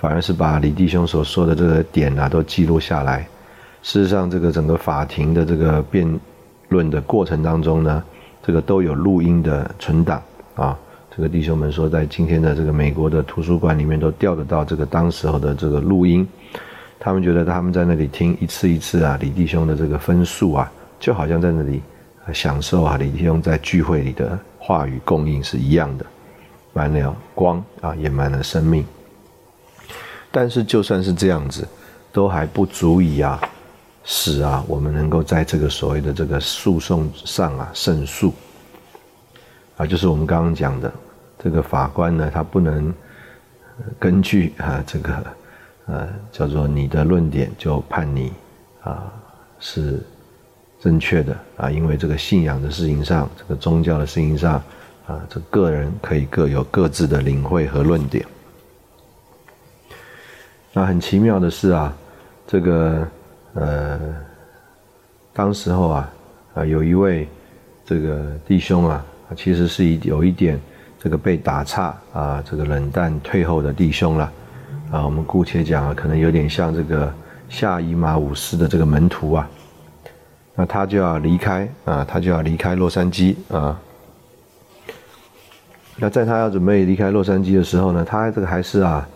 [0.00, 3.26] 反而是把李弟兄所说的这个点啊，都记录下来。
[3.82, 6.20] 事实上，这个整个法庭的这个辩
[6.68, 8.02] 论的过程当中呢。
[8.40, 10.22] 这个都有录音的存档
[10.54, 10.78] 啊，
[11.18, 16.24] 这个弟兄们说，在今天的这个美国的图书馆里面都调得到这个当时候的这个录音，
[16.96, 21.82] 他们觉得他们在那里听一次一次啊，李弟兄的这个分数啊，就好像在那里
[22.32, 26.06] 享受啊，李弟兄在聚会里的话语供应是一样的，
[26.72, 28.86] 满了光啊，也满了生命。
[30.30, 31.66] 但是就算是这样子，
[32.12, 33.40] 都还不足以啊。
[34.04, 38.32] 使啊，我们能够在这个所谓的这个诉讼上啊胜诉，
[39.76, 40.90] 啊，就是我们刚刚讲的，
[41.38, 42.92] 这个法官呢，他不能
[43.98, 45.26] 根据啊这个
[45.86, 48.32] 呃叫做你的论点就判你
[48.82, 49.12] 啊
[49.60, 50.00] 是
[50.80, 54.54] 正确的啊，因为这个信仰的事情上，这个宗教的事情上
[55.06, 58.24] 啊，这个人可以各有各自的领会和论点。
[60.72, 61.96] 那很奇妙的是啊，
[62.46, 63.06] 这个。
[63.54, 63.98] 呃，
[65.32, 66.12] 当时候啊，
[66.54, 67.26] 啊，有一位
[67.84, 70.60] 这个弟兄啊，其实是一有一点
[70.98, 74.32] 这个被打岔啊，这个冷淡退后的弟兄了
[74.90, 75.04] 啊。
[75.04, 77.12] 我们姑且讲啊，可能有点像这个
[77.48, 79.48] 下伊马武斯的这个门徒啊。
[80.54, 83.80] 那他就要离开啊，他就要离开洛杉矶啊。
[85.96, 89.08] 那在他要准备离开洛杉矶的时候呢，他这个还是啊，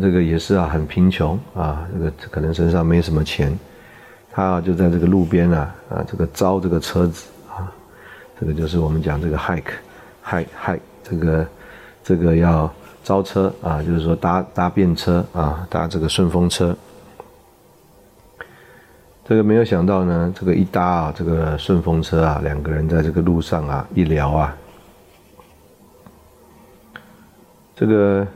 [0.00, 3.58] 这个也是啊，很贫穷啊，这个可能身上没什么钱。
[4.30, 7.72] 他就在这个路边啊，啊，这个招这个车子啊，
[8.40, 10.80] 这个就是我们讲这个 hike，hike，hike，
[11.12, 11.46] 这个
[12.02, 12.72] 这个要
[13.04, 16.74] 招车啊，就是说搭搭便车啊，搭这个顺风车。
[19.24, 24.56] 这个没有想到呢，这个一搭啊，这个顺风车啊，两个人在这个路上啊一聊啊，
[27.76, 28.26] 这个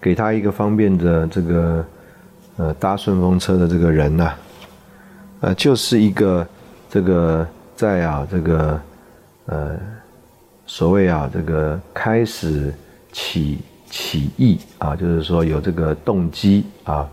[0.00, 1.84] 给他一个方便的这个
[2.56, 4.32] 呃搭顺风车的这个人呐。
[5.40, 6.46] 呃，就是一个
[6.88, 8.80] 这个在啊，这个
[9.46, 9.76] 呃，
[10.74, 12.72] 所谓啊，这个开始
[13.12, 13.58] 起
[13.90, 17.06] 起义啊，就是说有这个动机啊，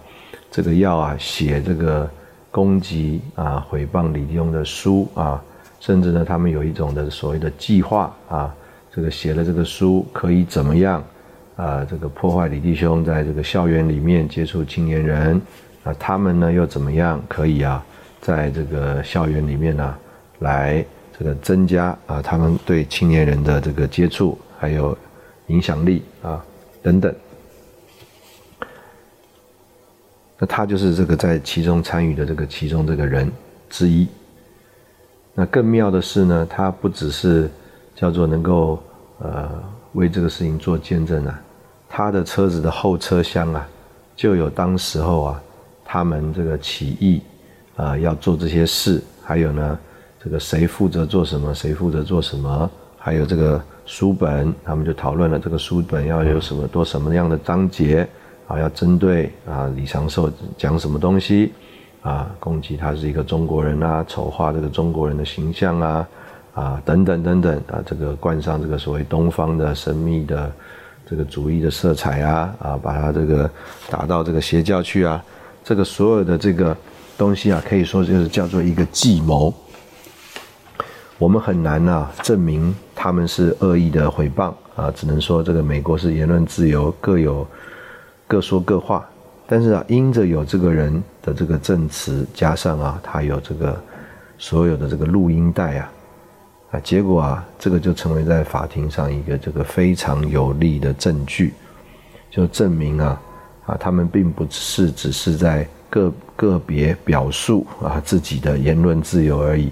[0.50, 2.10] 这个要啊写这个
[2.52, 5.44] 攻击啊毁谤李弟兄的书啊，
[5.82, 8.56] 甚至呢，他们有一种的所谓的计划啊，
[8.94, 11.04] 这个写了这个书可以怎么样
[11.58, 11.84] 啊？
[11.84, 15.36] 这个破坏李弟兄在这个校园里面接触青年人
[15.84, 17.84] 啊，他们呢又怎么样可以啊？
[18.22, 19.98] 在这个校园里面呢，
[20.40, 20.86] 来
[21.20, 24.98] 这个增加啊，他们对青年人的这个接触还有
[25.48, 26.42] 影响力啊
[26.82, 27.14] 等等。
[30.38, 33.30] 那他就是这个在其中参与的这个其中这个人
[33.70, 34.08] 之一。
[35.34, 37.52] 那更妙的是呢，他不只是
[37.94, 38.82] 叫做能够
[39.20, 41.42] 呃为这个事情做见证啊，
[41.90, 43.68] 他的车子的后车厢啊，
[44.16, 45.44] 就有当时候啊
[45.84, 47.22] 他们这个起义
[47.76, 49.80] 啊要做这些事，还有呢
[50.24, 58.08] 这个谁负责做什么，谁负责做什么，还有这个书本，他们就讨论了这个书本要有什么多什么样的章节
[58.48, 61.54] 啊，要针对啊李长寿讲什么东西。
[62.02, 66.08] 啊，攻击他是一个中国人啊，丑化这个中国人的形象啊，
[66.54, 70.50] 啊，等等等等啊，这个冠上这个所谓东方的神秘的
[71.06, 73.52] 这个主义的色彩啊，啊，把他这个
[73.90, 75.22] 打到这个邪教去啊，
[75.62, 76.76] 这个所有的这个
[77.18, 79.54] 东西啊，可以说就是叫做一个计谋。
[81.20, 87.46] 我们很难啊证明他们是恶意的诽谤啊，只能说这个美国是言论自由，各有
[88.26, 89.06] 各说各话。
[89.46, 93.78] 但是啊，因着有这个人的这个证词，加上啊，他有这个
[94.38, 95.92] 所有的这个录音带啊，
[96.72, 101.54] 啊，结果啊，这个就成为在法庭上一个这个非常有力的证据，
[102.32, 103.22] 就证明啊，
[103.66, 109.70] 啊，他们并不是只是在个个别表述啊自己的言论自由而已，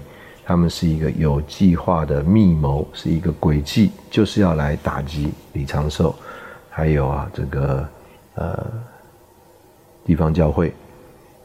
[0.48, 6.14] 他们是一个有计划的密谋，是一个诡计，就是要来打击李长寿，
[6.70, 7.86] 还有啊，这个
[8.36, 8.66] 呃。
[10.06, 10.72] 地方教会，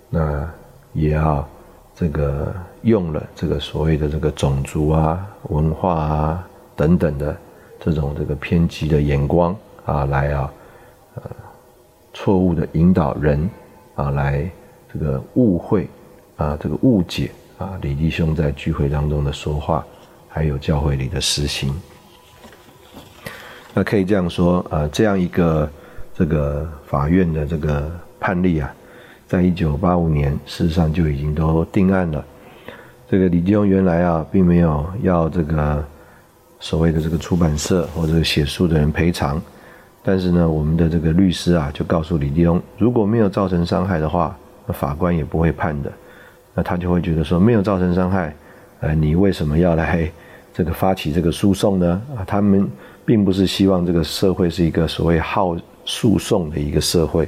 [0.10, 0.50] 那
[0.94, 1.46] 也要
[1.94, 7.36] 这个用了这个所谓的这个种族啊、文化啊等等的
[7.82, 10.50] 这种这个偏激的眼光啊，来啊，
[11.16, 11.24] 呃，
[12.14, 13.50] 错误的引导人
[13.96, 14.50] 啊，来
[14.94, 15.90] 这个误会
[16.38, 17.30] 啊，这个误解
[17.64, 19.86] 啊，李弟兄在聚会当中的说话，
[20.30, 21.74] 还有教会里的实行。
[23.74, 25.70] 那可以这样说啊，这样一个
[26.14, 27.92] 这个法院的这个。
[28.26, 28.74] 判例啊，
[29.28, 32.24] 在一九八五年，事实上就已经都定案了。
[33.06, 35.86] 这个李继荣原来啊，并没有要这个
[36.58, 39.42] 所谓的这个出版社或者写书的人赔偿，
[40.02, 44.34] 但是呢，我们的这个律师啊，就告诉李继荣，如果没有造成伤害的话，
[44.66, 45.92] 那法官也不会判的。
[46.54, 48.36] 那他就会觉得说，没有造成伤害，
[48.82, 50.10] 呃，你为什么要来
[50.54, 52.02] 这个发起这个诉讼呢？
[52.16, 52.70] 啊，他们
[53.06, 57.28] 并不是希望这个社会是一个所谓好诉讼的一个社会。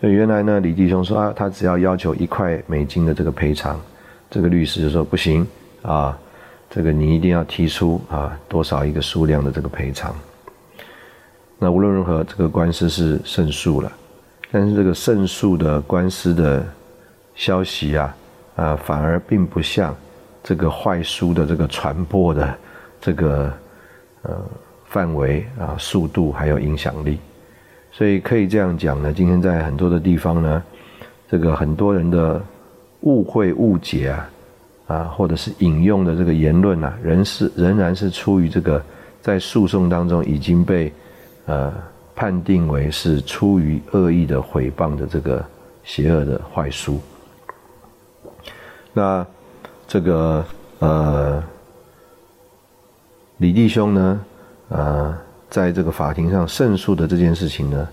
[0.00, 3.80] 所以原来呢，李弟兄说啊，他只要要求一块美金的这个赔偿，
[4.30, 5.46] 这个律师就说不行
[5.82, 6.18] 啊，
[6.70, 10.14] 这个你一定要提出啊多少一个数量的这个赔偿。
[11.58, 13.92] 那无论如何，这个官司是胜诉了，
[14.50, 16.66] 但是这个胜诉的官司的
[17.34, 18.16] 消息啊，
[18.56, 19.94] 啊反而并不像
[20.42, 22.54] 这个坏书的这个传播的
[23.00, 23.52] 这个
[24.22, 24.36] 呃
[24.86, 27.18] 范围啊、速度还有影响力。
[27.90, 30.62] 所以可以这样讲呢，今天在很多的地方呢，
[31.30, 32.42] 这个很多人的
[33.00, 34.30] 误会误解啊，
[34.88, 38.82] 啊，或者是引用的这个言论啊，仍是仍然是出于这个
[39.22, 40.92] 在诉讼当中已经被
[41.46, 41.72] 呃
[42.16, 45.44] 判定为是出于恶意的诽谤的这个
[45.84, 47.00] 邪恶的坏书。
[48.94, 49.26] 那
[49.86, 50.42] 这个
[50.78, 51.44] 呃
[53.36, 54.20] 李弟兄呢，
[54.70, 55.18] 呃。
[55.50, 57.88] 在这个法庭上胜诉的这件事情呢，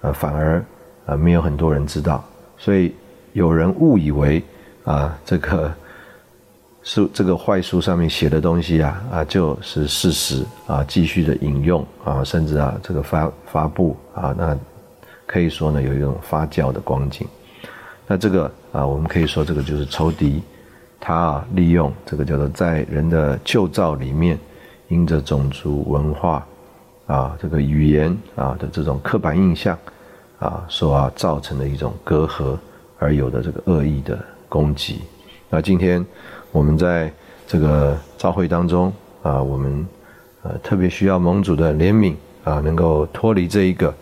[0.00, 0.64] 呃，反而
[1.06, 2.24] 呃没有很多人知道，
[2.58, 2.92] 所以
[3.34, 4.42] 有人误以为
[4.82, 5.72] 啊，这个
[6.82, 14.58] 书这个坏书上面写的东西啊啊就是事实啊，继续的引用啊，甚至啊这个发发布啊，那
[15.24, 17.28] 可以说呢有一种发酵的光景。
[18.06, 20.42] 那这个啊，我们可以说这个就是仇敌，
[21.00, 24.38] 他啊利用这个叫做在人的旧造里面，
[24.88, 26.46] 因着种族文化。
[27.06, 29.78] 啊，这个语言啊的这种刻板印象，
[30.38, 32.56] 啊，所啊造成的一种隔阂
[32.98, 35.02] 而有的这个恶意的攻击。
[35.50, 36.02] 那今天
[36.50, 37.12] 我们在
[37.46, 38.90] 这个召会当中
[39.22, 39.86] 啊，我们
[40.44, 43.94] 呃特别需要盟主的怜悯啊，能够脱离这一个，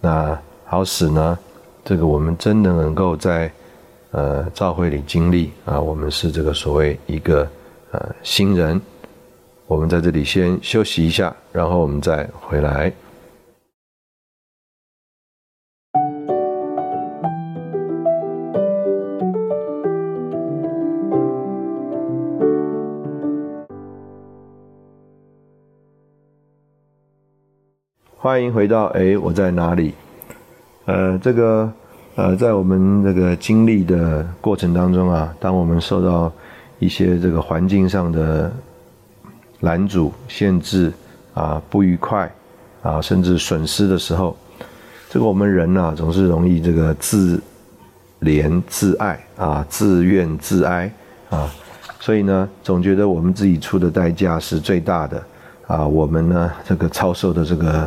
[0.00, 1.38] 那好使呢，
[1.84, 3.50] 这个我们真的能够在
[4.12, 7.48] 呃召会里经历啊，我们是这个所谓一个
[7.90, 8.80] 呃新人。
[9.66, 12.92] 我们在这里先休息一下，然后我们再回来。
[28.16, 29.94] 欢迎回到哎，我在哪里？
[30.90, 31.72] 呃，这个
[32.16, 36.32] 呃，在我们这个经历的过程当中啊，当我们受到
[36.78, 38.50] 一些这个环境上的。
[39.62, 40.90] 拦阻、限制
[41.34, 42.32] 啊，不愉快
[42.80, 44.34] 啊，甚至损失的时候，
[45.10, 47.38] 这个我们人呢，总是容易这个自
[48.22, 50.90] 怜自爱啊，自怨自哀
[51.28, 51.46] 啊，
[52.00, 55.22] 所以呢，总觉得我们自己出的代价是最大的，
[55.66, 57.86] 啊，我们呢这个遭受的这个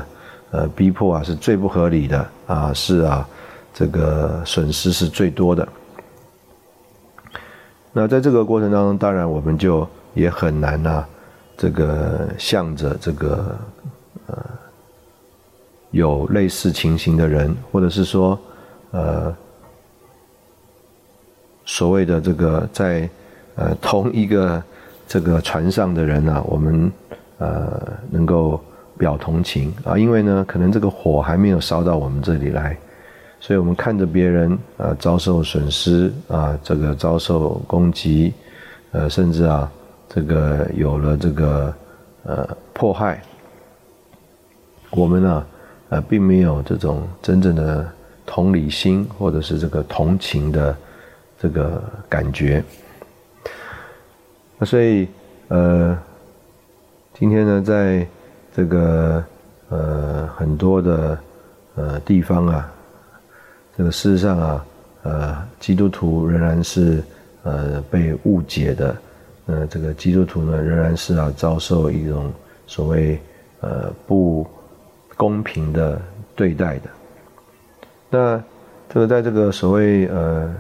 [0.54, 3.28] 呃逼迫啊是最不合理的啊，是啊，
[3.74, 5.68] 这个损失是最多的。
[7.92, 11.04] 那在这个过程当中，当然我们就也很难呐，
[11.58, 13.58] 这个向着这个
[14.28, 14.38] 呃
[15.92, 18.40] 有类似情形的人，或者是说
[18.92, 19.36] 呃
[21.66, 23.10] 所谓的这个在。
[23.56, 24.64] 呃，同一个
[25.08, 26.92] 这个船上的人呢，我们
[27.38, 27.80] 呃
[28.10, 28.60] 能够
[28.98, 32.78] 表同情啊，因为呢，可能这个火还没有烧到我们这里来，
[33.40, 38.34] 所以我们看着别人呃遭受损失啊，这个遭受攻击，
[38.92, 39.72] 呃，甚至啊，
[40.10, 41.74] 这个有了这个
[42.24, 43.22] 呃迫害，
[44.92, 45.46] 我们呢
[45.90, 47.90] 呃并没有这种真正的
[48.26, 50.76] 同理心或者是这个同情的
[51.40, 52.64] 这个感觉。
[54.62, 55.08] 所以，
[55.50, 55.98] 呃，
[57.20, 58.08] 今天呢，在
[58.56, 59.24] 这个
[59.70, 61.18] 呃很多的
[61.76, 62.72] 呃地方啊，
[63.76, 64.66] 这个事实上啊，
[65.02, 67.04] 呃，基督徒仍然是
[67.44, 68.96] 呃被误解的，
[69.48, 72.32] 呃，这个基督徒呢，仍然是啊遭受一种
[72.68, 73.20] 所谓
[73.62, 74.46] 呃不
[75.18, 76.00] 公平的
[76.36, 76.90] 对待的。
[78.10, 78.44] 那
[78.88, 80.54] 这个在这个所谓呃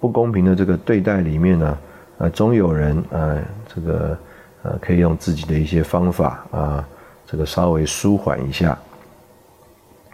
[0.00, 1.78] 不公平的这个对待里面呢？
[2.18, 3.36] 啊，总有人啊，
[3.74, 4.16] 这个
[4.64, 6.84] 呃，可以用自己的一些方法啊，
[7.26, 8.76] 这个稍微舒缓一下。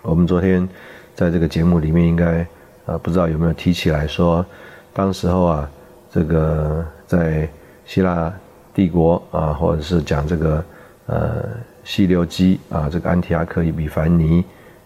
[0.03, 0.69] 我们昨天
[1.15, 2.47] 在这个节目里面，应该
[2.85, 4.45] 啊，不知道有没有提起来说，
[4.93, 5.71] 当时候啊，
[6.13, 7.49] 这个在
[7.87, 8.33] 希腊
[8.75, 10.65] 帝国啊，或者是讲这个
[11.07, 11.45] 呃
[11.83, 14.45] 西流基啊，这个安提阿克伊比凡尼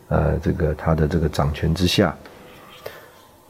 [0.09, 2.15] 呃，这个他的这个掌权之下，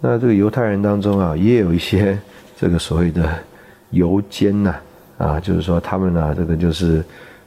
[0.00, 2.18] 那这个犹太人当中啊，也有一些
[2.56, 3.28] 这个所谓的。
[3.90, 4.74] 游奸呐，
[5.16, 7.04] 啊就是说他们呢，这个就是，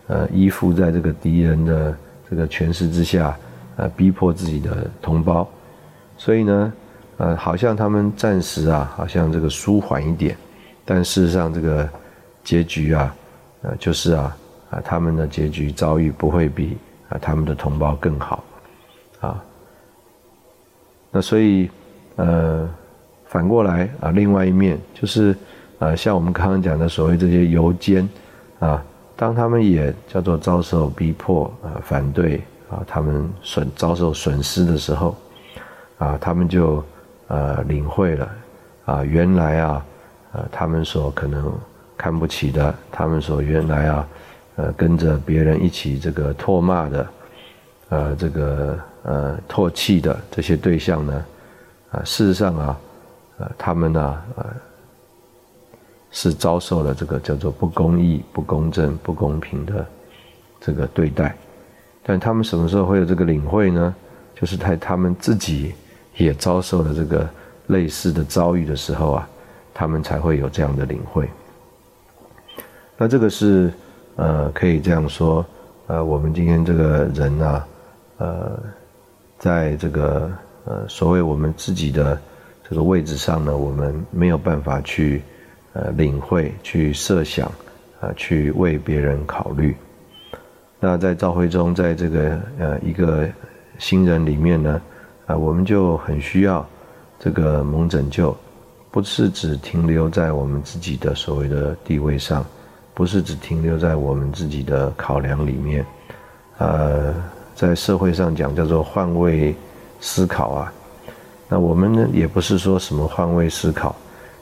[0.08, 1.98] 呃，依附在这个敌人的
[2.30, 3.38] 这个权势之下，
[3.76, 5.46] 呃，逼迫自己的同胞，
[6.18, 6.74] 所以呢，
[7.18, 10.38] 呃，好像他们暂时啊，好像这个舒缓一点，
[10.86, 11.88] 但事实上这个
[12.44, 13.14] 结局啊，
[13.64, 14.38] 呃，就是啊，
[14.70, 16.78] 啊，他们的结局遭遇不会比
[17.10, 18.44] 啊他们的同胞更好，
[19.20, 19.44] 啊，
[21.12, 21.70] 那所以，
[22.16, 22.70] 呃，
[23.26, 25.36] 反过来啊，另外一面就是。
[25.80, 28.10] 啊，像我们刚刚讲的所谓这些游奸，
[28.60, 28.84] 啊，
[29.16, 35.16] 当他们也叫做遭受逼迫啊，反对啊，他们损遭受损失的时候，
[36.00, 36.84] 啊，他们就
[37.28, 38.30] 呃领会了，
[38.86, 39.86] 啊，原来啊，
[40.32, 41.54] 呃，他们所可能
[41.96, 44.08] 看不起的，他们所原来啊，
[44.56, 47.08] 呃，跟着别人一起这个唾骂的，
[47.90, 51.26] 呃，这个呃唾弃的这些对象呢，
[51.92, 52.80] 啊，事实上啊，
[53.38, 54.46] 呃，他们呢，呃。
[56.20, 59.86] 是遭受了这个叫做不公义、不公正、不公平的
[60.60, 61.36] 这个对待，
[62.02, 63.94] 但他们什么时候会有这个领会呢？
[64.34, 65.76] 就是在他们自己
[66.16, 67.30] 也遭受了这个
[67.68, 69.30] 类似的遭遇的时候啊，
[69.76, 71.30] 他们才会有这样的领会。
[72.98, 73.72] 那这个是
[74.16, 75.46] 呃，可以这样说，
[75.86, 77.64] 呃，我们今天这个人呢，
[78.18, 78.60] 呃，
[79.38, 80.32] 在这个
[80.66, 82.20] 呃所谓我们自己的
[82.68, 85.22] 这个位置上呢，我们没有办法去。
[85.78, 87.46] 呃，领会去设想，
[88.02, 89.76] 啊，去为别人考虑。
[90.80, 93.30] 那在召会中，在这个呃一个
[93.78, 94.82] 新人里面呢，
[95.28, 96.66] 啊，我们就很需要
[97.20, 98.36] 这个蒙拯救，
[98.90, 102.44] 不是只停留在我们自己的所谓的地位上，
[102.96, 105.86] 不是只停留在我们自己的考量里面，
[106.58, 107.14] 呃，
[107.54, 109.56] 在社会上讲叫做换位
[110.02, 110.74] 思考啊。
[111.48, 113.96] 那我们呢，也不是说什么换位思考。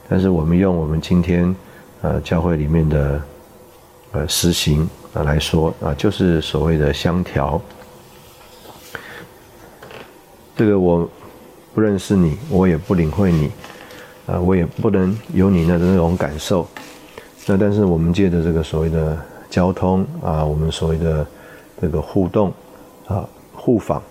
[0.07, 1.55] 但是我们用我们今天，
[2.01, 3.21] 呃，教会里面的，
[4.11, 7.59] 呃，实行啊来说啊，就是所谓的相调。
[10.55, 11.09] 这个我
[11.73, 13.51] 不认识你，我也不领会你，
[14.27, 16.67] 啊，我也不能有你的那种感受。
[17.47, 19.17] 那但是我们借着这个所谓的
[19.49, 21.25] 交通啊，我们所谓的
[21.81, 22.53] 这个互动
[23.07, 24.01] 啊，互访，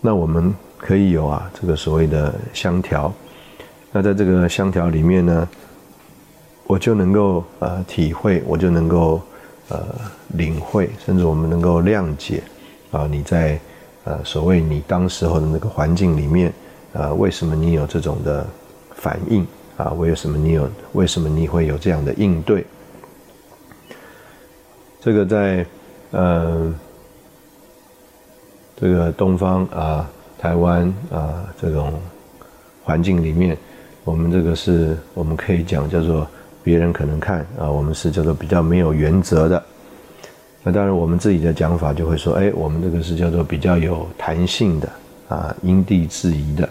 [0.00, 3.12] 那我们可以有啊，这个所谓的相调。
[3.96, 5.48] 那在这个香条里面呢，
[6.66, 9.22] 我就能够呃体会，我就能够
[9.68, 9.86] 呃
[10.30, 12.42] 领会，甚至我们能够谅解
[12.90, 13.56] 啊，你在
[14.02, 16.52] 呃所谓你当时候的那个环境里面
[16.92, 18.44] 啊，为什么你有这种的
[18.96, 19.92] 反应啊？
[19.92, 20.68] 为什么你有？
[20.94, 22.66] 为什么你会有这样的应对？
[25.00, 25.64] 这个在
[26.10, 26.74] 呃
[28.74, 31.92] 这个东方啊，台湾啊这种
[32.82, 33.56] 环境里面。
[34.04, 36.26] 我们这个是我们可以讲叫做
[36.62, 39.62] 别人可能看啊，我们是叫做比较没有原则的。
[40.62, 44.88] 那当然，我们自己的讲法就会说，哎，我们这个是叫做比较有弹性的
[45.28, 46.68] 啊，因地制宜的。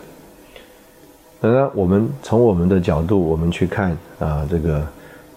[1.39, 4.79] 那我们从我们的角度，我们去看啊，这个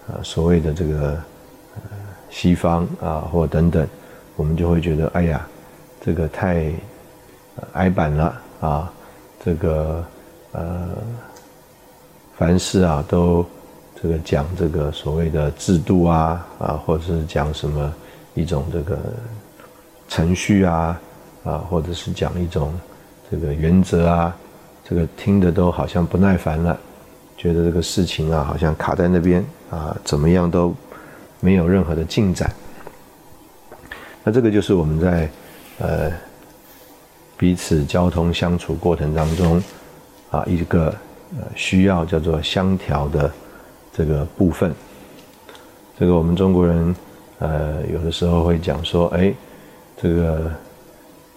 [0.07, 1.17] 啊所谓的这个
[2.29, 3.87] 西方啊，或等等，
[4.35, 5.47] 我们就会觉得，哎呀，
[6.01, 6.71] 这个太
[7.73, 8.91] 矮板了啊，
[9.43, 10.03] 这个
[10.53, 10.87] 呃，
[12.37, 13.43] 凡事啊都
[14.01, 17.91] 这个讲这个所谓的制度啊啊，或者是讲什么
[18.35, 18.99] 一种这个
[20.07, 21.01] 程序啊
[21.43, 22.71] 啊，或者是讲一种
[23.31, 24.35] 这个原则啊。
[24.89, 26.79] 这个听的都好像不耐烦了，
[27.35, 30.73] 觉得这个事情啊，好像卡在那边啊，怎么样都
[31.41, 32.49] 没有任何的进展。
[34.23, 35.29] 那这个就是我们在
[35.79, 36.09] 呃
[37.35, 39.61] 彼此交通相处过程当中
[40.31, 40.95] 啊一个
[41.35, 43.31] 呃需要叫做相调的
[43.93, 44.73] 这个部分。
[45.99, 46.95] 这个我们中国人
[47.39, 49.33] 呃有的时候会讲说，哎，
[50.01, 50.51] 这个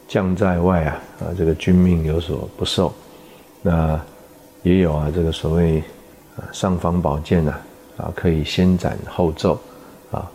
[0.07, 2.93] 将在外啊，啊这个君命有所不受。
[3.63, 4.01] 那
[4.63, 5.79] 也有啊，这个所谓
[6.37, 7.55] 啊尚方宝剑呐，
[7.97, 9.59] 啊可以先斩后奏，
[10.11, 10.31] 啊，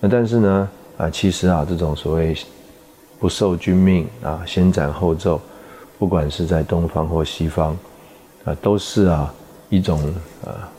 [0.00, 2.36] 那但是呢啊其实啊这种所谓
[3.18, 5.40] 不受君命啊先斩后奏，
[5.98, 7.76] 不管是在东方或西方，
[8.44, 9.32] 啊都是啊
[9.68, 9.98] 一种
[10.44, 10.70] 啊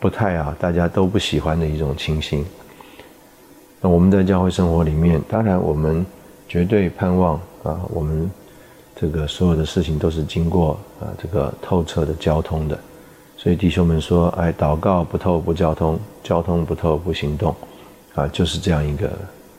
[0.00, 2.44] 不太啊大家都不喜欢的一种情形。
[3.80, 6.04] 那我们在教会生活里面，当然我们
[6.48, 8.30] 绝对盼望啊我们。
[8.94, 12.78] 这个所有的事情都是经过啊这个透彻的交通的，
[13.36, 17.52] 所以弟兄们说，哎，祷告不透不交通，交通不透不行动，
[18.14, 19.08] 啊，就是这样一个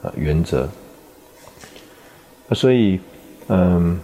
[0.01, 0.69] 啊原则。
[2.51, 3.01] 所以，
[3.47, 3.99] 嗯，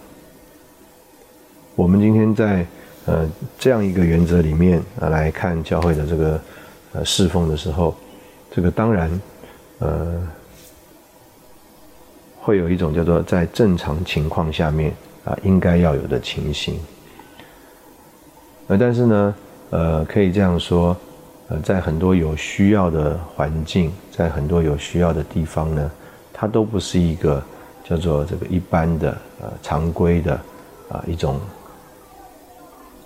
[1.80, 2.66] 我们今天在
[3.06, 3.26] 呃
[3.58, 6.38] 这样一个原则里面啊来看教会的这个
[6.92, 7.94] 呃侍奉的时候，
[8.50, 9.20] 这个当然
[9.78, 10.28] 呃
[12.38, 14.92] 会有一种叫做在正常情况下面。
[15.22, 16.80] 啊，应该要有的情形。
[18.68, 19.34] 呃，但是呢，
[19.68, 20.96] 呃，可以这样说，
[21.48, 25.90] 呃，在很多有需要的环境，在很多有需要的地方呢，
[26.32, 27.42] 它都不是一个
[27.84, 29.10] 叫做这个一般的
[29.42, 30.40] 呃常规的
[30.88, 31.38] 啊一种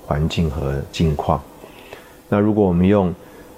[0.06, 1.40] 环境和境况。
[2.28, 3.14] 那如果我们用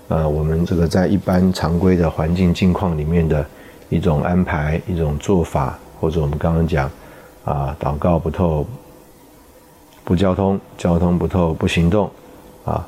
[0.08, 3.44] 呃我们这个在一般常规的环境境况里面的
[3.88, 6.90] 一种安排、一种做法，或者我们刚刚讲。
[7.46, 8.66] 啊，祷告不透，
[10.02, 12.10] 不交通；交通不透，不行动。
[12.64, 12.84] 啊，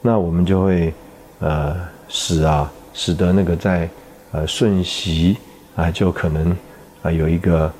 [0.00, 0.94] 那我们就会
[1.40, 1.76] 呃
[2.08, 3.86] 使啊，使得那个在
[4.30, 5.36] 呃瞬息
[5.76, 6.56] 啊，就可能
[7.02, 7.70] 啊有一个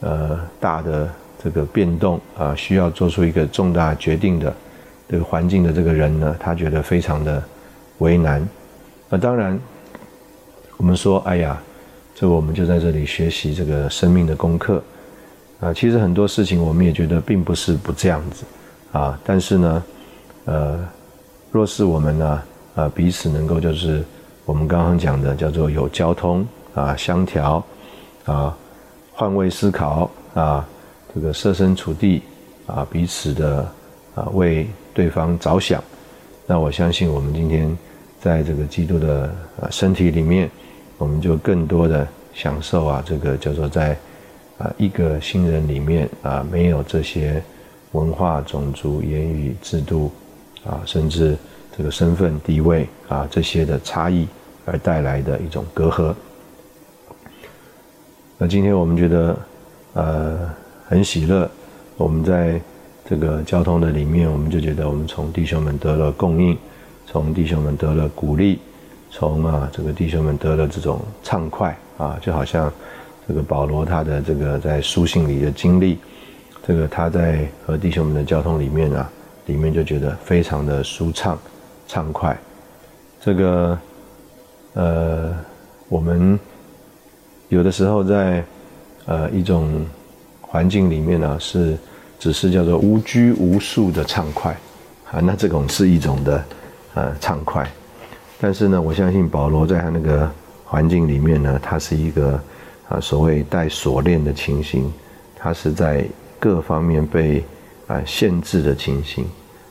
[0.00, 1.08] 呃大的
[1.42, 4.54] 这个变动啊，需要做出一个重大决定的
[5.08, 7.42] 这个环境的这个人呢，他觉得非常的
[7.98, 8.46] 为难。
[9.08, 9.58] 那当然，
[10.76, 11.60] 我们说，哎呀，
[12.14, 14.82] 这我们就在这里学习这个生命的功课。
[15.60, 18.44] 啊，其实很多事情我们也觉得并不是不这样子，
[18.92, 19.82] 啊，但是呢，
[20.46, 20.88] 呃，
[21.50, 22.42] 若是我们呢，
[22.76, 24.02] 啊，彼此能够就是
[24.46, 27.62] 我们刚刚讲的叫做有交通啊，相调
[28.24, 28.56] 啊，
[29.12, 30.66] 换位思考啊，
[31.14, 32.22] 这个设身处地
[32.66, 33.72] 啊，彼此的
[34.14, 35.82] 啊为对方着想，
[36.46, 37.76] 那我相信我们今天
[38.20, 39.24] 在这个基督的
[39.60, 40.50] 啊身体里面，
[40.98, 43.96] 我们就更多的享受啊，这个叫做在。
[44.60, 47.42] 啊，一个新人里面啊，没有这些
[47.92, 50.12] 文化、种族、言语、制度
[50.66, 51.34] 啊，甚至
[51.74, 54.28] 这个身份地位啊这些的差异
[54.66, 56.14] 而带来的一种隔阂。
[58.36, 59.38] 那今天我们觉得
[59.94, 60.54] 呃
[60.90, 61.48] 很喜乐，
[61.96, 62.60] 我们在
[63.08, 66.58] 这个交通的里面，我们就觉得我们从弟兄们得了供应，
[67.06, 68.58] 从弟兄们得了鼓励，
[69.08, 72.72] 从啊这个弟兄们得了这种畅快啊，就好像。
[73.28, 75.98] 这个保罗他的这个在书信里的经历，
[76.66, 79.08] 这个他在和弟兄们的交通里面啊，
[79.46, 81.38] 里面就觉得非常的舒畅、
[81.86, 82.36] 畅快。
[83.20, 83.78] 这个
[84.74, 85.32] 呃，
[85.88, 86.36] 我们
[87.50, 88.42] 有的时候在
[89.06, 89.86] 呃一种
[90.50, 91.78] 环境里面呢，是
[92.18, 94.52] 只是叫做无拘无束的畅快
[95.10, 96.44] 啊，那这种是一种的
[96.94, 97.66] 呃畅快。
[98.40, 100.30] 但是呢，我相信保罗在他那个
[100.64, 102.38] 环境里面呢，他是一个。
[102.90, 104.92] 啊，所谓带锁链的情形，
[105.36, 106.04] 他是在
[106.40, 107.40] 各方面被
[107.86, 109.24] 啊限制的情形，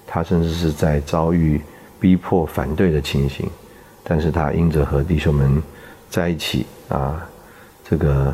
[0.07, 1.59] 他甚至是在遭遇
[1.99, 3.45] 逼迫反对的情形，
[4.05, 5.61] 但是他因着和弟兄们
[6.09, 7.27] 在一起啊，
[7.83, 8.33] 这个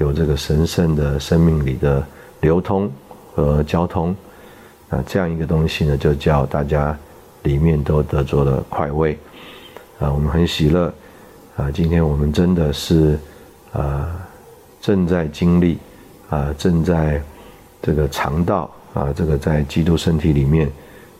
[0.00, 2.02] 有这个神圣的生命里的
[2.40, 2.90] 流通
[3.34, 4.16] 和交通
[4.88, 6.98] 啊，这样一个东西呢，就叫大家
[7.42, 9.16] 里面都得着了快慰。
[9.98, 10.92] 啊，我们很喜乐。
[11.56, 13.18] 啊，今天我们真的是
[13.72, 14.26] 啊，
[14.80, 15.76] 正在经历
[16.30, 17.22] 啊，正在
[17.82, 20.70] 这个肠道啊，这个在基督身体里面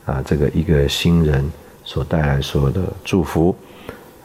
[0.05, 1.47] 啊，这个一个新人
[1.85, 3.55] 所带来所有的祝福。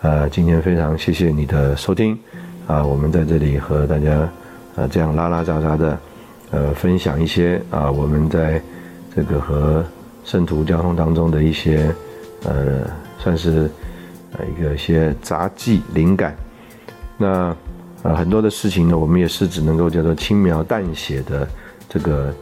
[0.00, 2.18] 啊，今天非常谢谢你的收听。
[2.66, 4.26] 啊，我们在这里和大家
[4.76, 5.98] 呃这样拉拉杂杂的
[6.52, 8.62] 呃分享一些啊，我们在
[9.14, 9.84] 这个和
[10.24, 11.92] 圣徒交通当中的一些
[12.44, 13.68] 呃，算是
[14.32, 14.44] 呃。
[14.46, 16.36] 一个一些杂技灵感，
[17.18, 17.54] 那
[18.02, 21.48] 呃很多的事情呢，我们也是只能够叫做轻描淡写的
[21.88, 22.32] 这个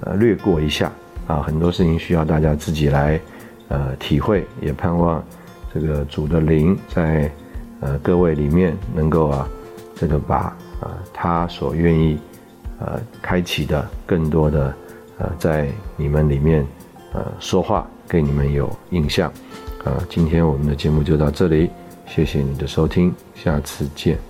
[0.00, 0.92] 呃略过一下
[1.26, 3.20] 啊，很多事情需要大家自己来
[3.68, 5.22] 呃体会，也盼望
[5.74, 7.30] 这个主的灵在
[7.80, 9.48] 呃各位里面能够啊
[9.96, 12.18] 这个把啊他所愿意
[12.78, 14.74] 呃开启的更多的
[15.18, 16.66] 呃在你们里面
[17.12, 19.32] 呃说话，给你们有印象。
[19.84, 21.70] 啊，今天我们的节目就到这里，
[22.06, 24.27] 谢谢你的收听，下次见。